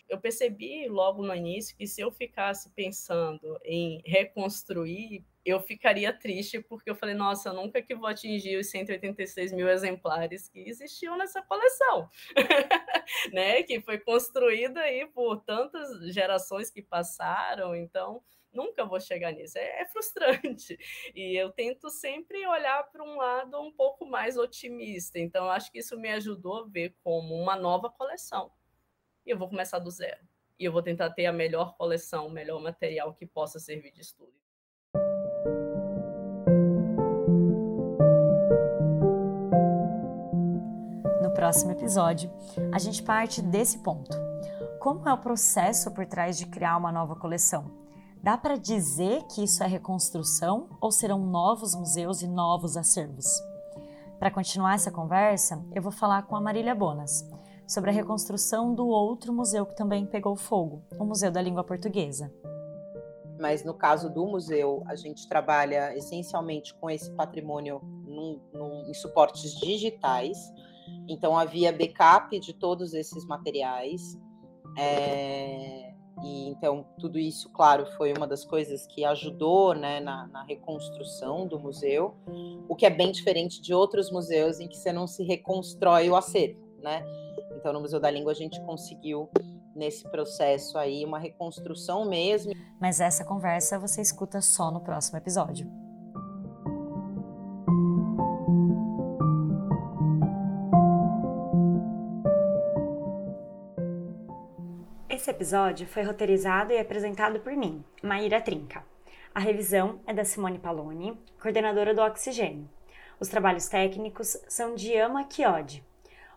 Eu 0.09 0.21
percebi 0.21 0.89
logo 0.89 1.23
no 1.23 1.35
início 1.35 1.77
que 1.77 1.87
se 1.87 2.01
eu 2.01 2.11
ficasse 2.11 2.71
pensando 2.71 3.59
em 3.65 4.03
reconstruir 4.05 5.25
eu 5.47 5.61
ficaria 5.61 6.13
triste 6.13 6.61
porque 6.61 6.91
eu 6.91 6.97
falei, 6.97 7.15
nossa, 7.15 7.51
eu 7.51 7.55
nunca 7.55 7.81
que 7.81 7.95
vou 7.95 8.09
atingir 8.09 8.59
os 8.59 8.69
186 8.69 9.53
mil 9.53 9.69
exemplares 9.69 10.49
que 10.49 10.59
existiam 10.69 11.17
nessa 11.17 11.41
coleção, 11.41 12.11
né? 13.33 13.63
Que 13.63 13.81
foi 13.81 14.01
construída 14.01 14.81
aí 14.81 15.07
por 15.07 15.41
tantas 15.45 16.13
gerações 16.13 16.69
que 16.69 16.83
passaram, 16.83 17.77
então 17.77 18.21
nunca 18.53 18.85
vou 18.85 18.99
chegar 18.99 19.31
nisso. 19.31 19.57
É, 19.57 19.83
é 19.83 19.87
frustrante. 19.87 20.77
E 21.15 21.37
eu 21.37 21.53
tento 21.53 21.91
sempre 21.91 22.45
olhar 22.47 22.83
para 22.91 23.05
um 23.05 23.17
lado 23.17 23.61
um 23.61 23.71
pouco 23.71 24.05
mais 24.05 24.37
otimista. 24.37 25.19
Então, 25.19 25.49
acho 25.51 25.71
que 25.71 25.79
isso 25.79 25.97
me 25.97 26.09
ajudou 26.11 26.65
a 26.65 26.67
ver 26.67 26.97
como 27.05 27.35
uma 27.35 27.55
nova 27.55 27.89
coleção. 27.89 28.51
E 29.27 29.31
eu 29.31 29.39
vou 29.39 29.49
começar 29.49 29.81
do 29.81 29.91
zero. 29.91 30.25
E 30.59 30.65
eu 30.65 30.73
vou 30.73 30.83
tentar 30.83 31.11
ter 31.11 31.27
a 31.27 31.33
melhor 31.33 31.77
coleção, 31.77 32.29
o 32.29 32.31
melhor 32.31 32.63
material 32.63 33.13
que 33.13 33.27
possa 33.27 33.59
servir 33.59 33.93
de 33.93 34.01
estudo. 34.01 34.33
próximo 41.37 41.73
episódio, 41.73 42.33
a 42.73 42.79
gente 42.79 43.03
parte 43.03 43.43
desse 43.43 43.79
ponto. 43.79 44.11
Como 44.81 45.07
é 45.07 45.13
o 45.13 45.19
processo 45.19 45.91
por 45.91 46.07
trás 46.07 46.39
de 46.39 46.47
criar 46.47 46.79
uma 46.79 46.91
nova 46.91 47.15
coleção? 47.15 47.71
Dá 48.23 48.39
para 48.39 48.57
dizer 48.57 49.23
que 49.25 49.45
isso 49.45 49.63
é 49.63 49.67
reconstrução 49.67 50.67
ou 50.81 50.91
serão 50.91 51.19
novos 51.19 51.75
museus 51.75 52.23
e 52.23 52.27
novos 52.27 52.75
acervos? 52.75 53.27
Para 54.19 54.31
continuar 54.31 54.77
essa 54.77 54.91
conversa, 54.91 55.63
eu 55.75 55.83
vou 55.83 55.93
falar 55.93 56.23
com 56.23 56.35
a 56.35 56.41
Marília 56.41 56.75
Bonas 56.75 57.23
sobre 57.67 57.91
a 57.91 57.93
reconstrução 57.93 58.75
do 58.75 58.87
outro 58.87 59.33
museu 59.33 59.67
que 59.67 59.77
também 59.77 60.07
pegou 60.07 60.37
fogo, 60.37 60.85
o 60.99 61.05
Museu 61.05 61.31
da 61.31 61.43
Língua 61.43 61.65
Portuguesa. 61.65 62.33
Mas 63.39 63.65
no 63.65 63.75
caso 63.75 64.09
do 64.09 64.27
museu, 64.27 64.83
a 64.87 64.95
gente 64.95 65.29
trabalha 65.29 65.95
essencialmente 65.97 66.75
com 66.75 66.89
esse 66.89 67.11
patrimônio 67.13 67.81
num, 68.07 68.41
num, 68.53 68.89
em 68.89 68.95
suportes 68.95 69.55
digitais. 69.61 70.39
Então 71.09 71.37
havia 71.37 71.73
backup 71.73 72.39
de 72.39 72.55
todos 72.55 72.95
esses 72.95 73.27
materiais. 73.27 74.19
É, 74.79 75.93
e 76.23 76.49
então 76.49 76.87
tudo 76.99 77.19
isso, 77.19 77.51
claro, 77.53 77.85
foi 77.97 78.13
uma 78.13 78.27
das 78.27 78.45
coisas 78.45 78.87
que 78.87 79.05
ajudou 79.05 79.75
né, 79.75 80.01
na, 80.01 80.27
na, 80.29 80.43
reconstrução 80.45 81.47
do 81.47 81.59
museu, 81.59 82.15
o 82.69 82.75
que 82.75 82.87
é 82.87 82.91
bem 82.91 83.11
diferente 83.13 83.61
de 83.61 83.75
outros 83.75 84.11
museus 84.11 84.61
em 84.61 84.69
que 84.69 84.77
você 84.77 84.93
não 84.93 85.07
se 85.07 85.23
reconstrói 85.25 86.09
o 86.09 86.17
acervo, 86.17 86.61
né? 86.83 87.05
Então 87.57 87.73
no 87.73 87.81
Museu 87.81 87.99
da 87.99 88.11
Língua 88.11 88.33
a 88.33 88.35
gente 88.35 88.61
conseguiu 88.63 89.29
nesse 89.75 90.09
processo 90.11 90.79
aí 90.79 91.05
uma 91.05 91.19
reconstrução 91.19 92.09
mesmo. 92.09 92.53
Mas 92.81 93.01
essa 93.01 93.25
conversa 93.25 93.79
você 93.79 94.01
escuta 94.01 94.41
só 94.41 94.71
no 94.71 94.81
próximo 94.81 95.19
episódio. 95.19 95.67
Esse 105.09 105.31
episódio 105.31 105.87
foi 105.87 106.03
roteirizado 106.03 106.73
e 106.73 106.79
apresentado 106.79 107.41
por 107.41 107.53
mim, 107.53 107.83
Maíra 108.03 108.41
Trinca. 108.41 108.85
A 109.35 109.41
revisão 109.41 109.99
é 110.07 110.15
da 110.15 110.25
Simone 110.25 110.59
Paloni, 110.59 111.19
coordenadora 111.41 111.95
do 111.95 112.01
Oxigênio. 112.01 112.69
Os 113.19 113.29
trabalhos 113.29 113.67
técnicos 113.67 114.37
são 114.47 114.75
de 114.75 114.97
Ama 114.97 115.27
Chiodi. 115.29 115.83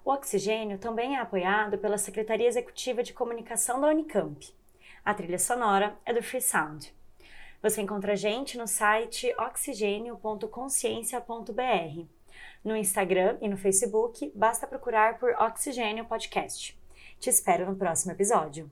O 0.03 0.11
Oxigênio 0.11 0.77
também 0.77 1.15
é 1.15 1.19
apoiado 1.19 1.77
pela 1.77 1.97
Secretaria 1.97 2.47
Executiva 2.47 3.01
de 3.03 3.13
Comunicação 3.13 3.81
da 3.81 3.87
Unicamp. 3.87 4.53
A 5.03 5.13
trilha 5.13 5.37
sonora 5.37 5.97
é 6.05 6.13
do 6.13 6.23
Free 6.23 6.41
Sound. 6.41 6.93
Você 7.61 7.81
encontra 7.81 8.13
a 8.13 8.15
gente 8.15 8.57
no 8.57 8.67
site 8.67 9.35
oxigênio.consciência.br. 9.37 12.05
No 12.63 12.75
Instagram 12.75 13.37
e 13.41 13.49
no 13.49 13.57
Facebook, 13.57 14.31
basta 14.33 14.65
procurar 14.65 15.19
por 15.19 15.31
Oxigênio 15.31 16.05
Podcast. 16.05 16.79
Te 17.19 17.29
espero 17.29 17.65
no 17.65 17.75
próximo 17.75 18.13
episódio. 18.13 18.71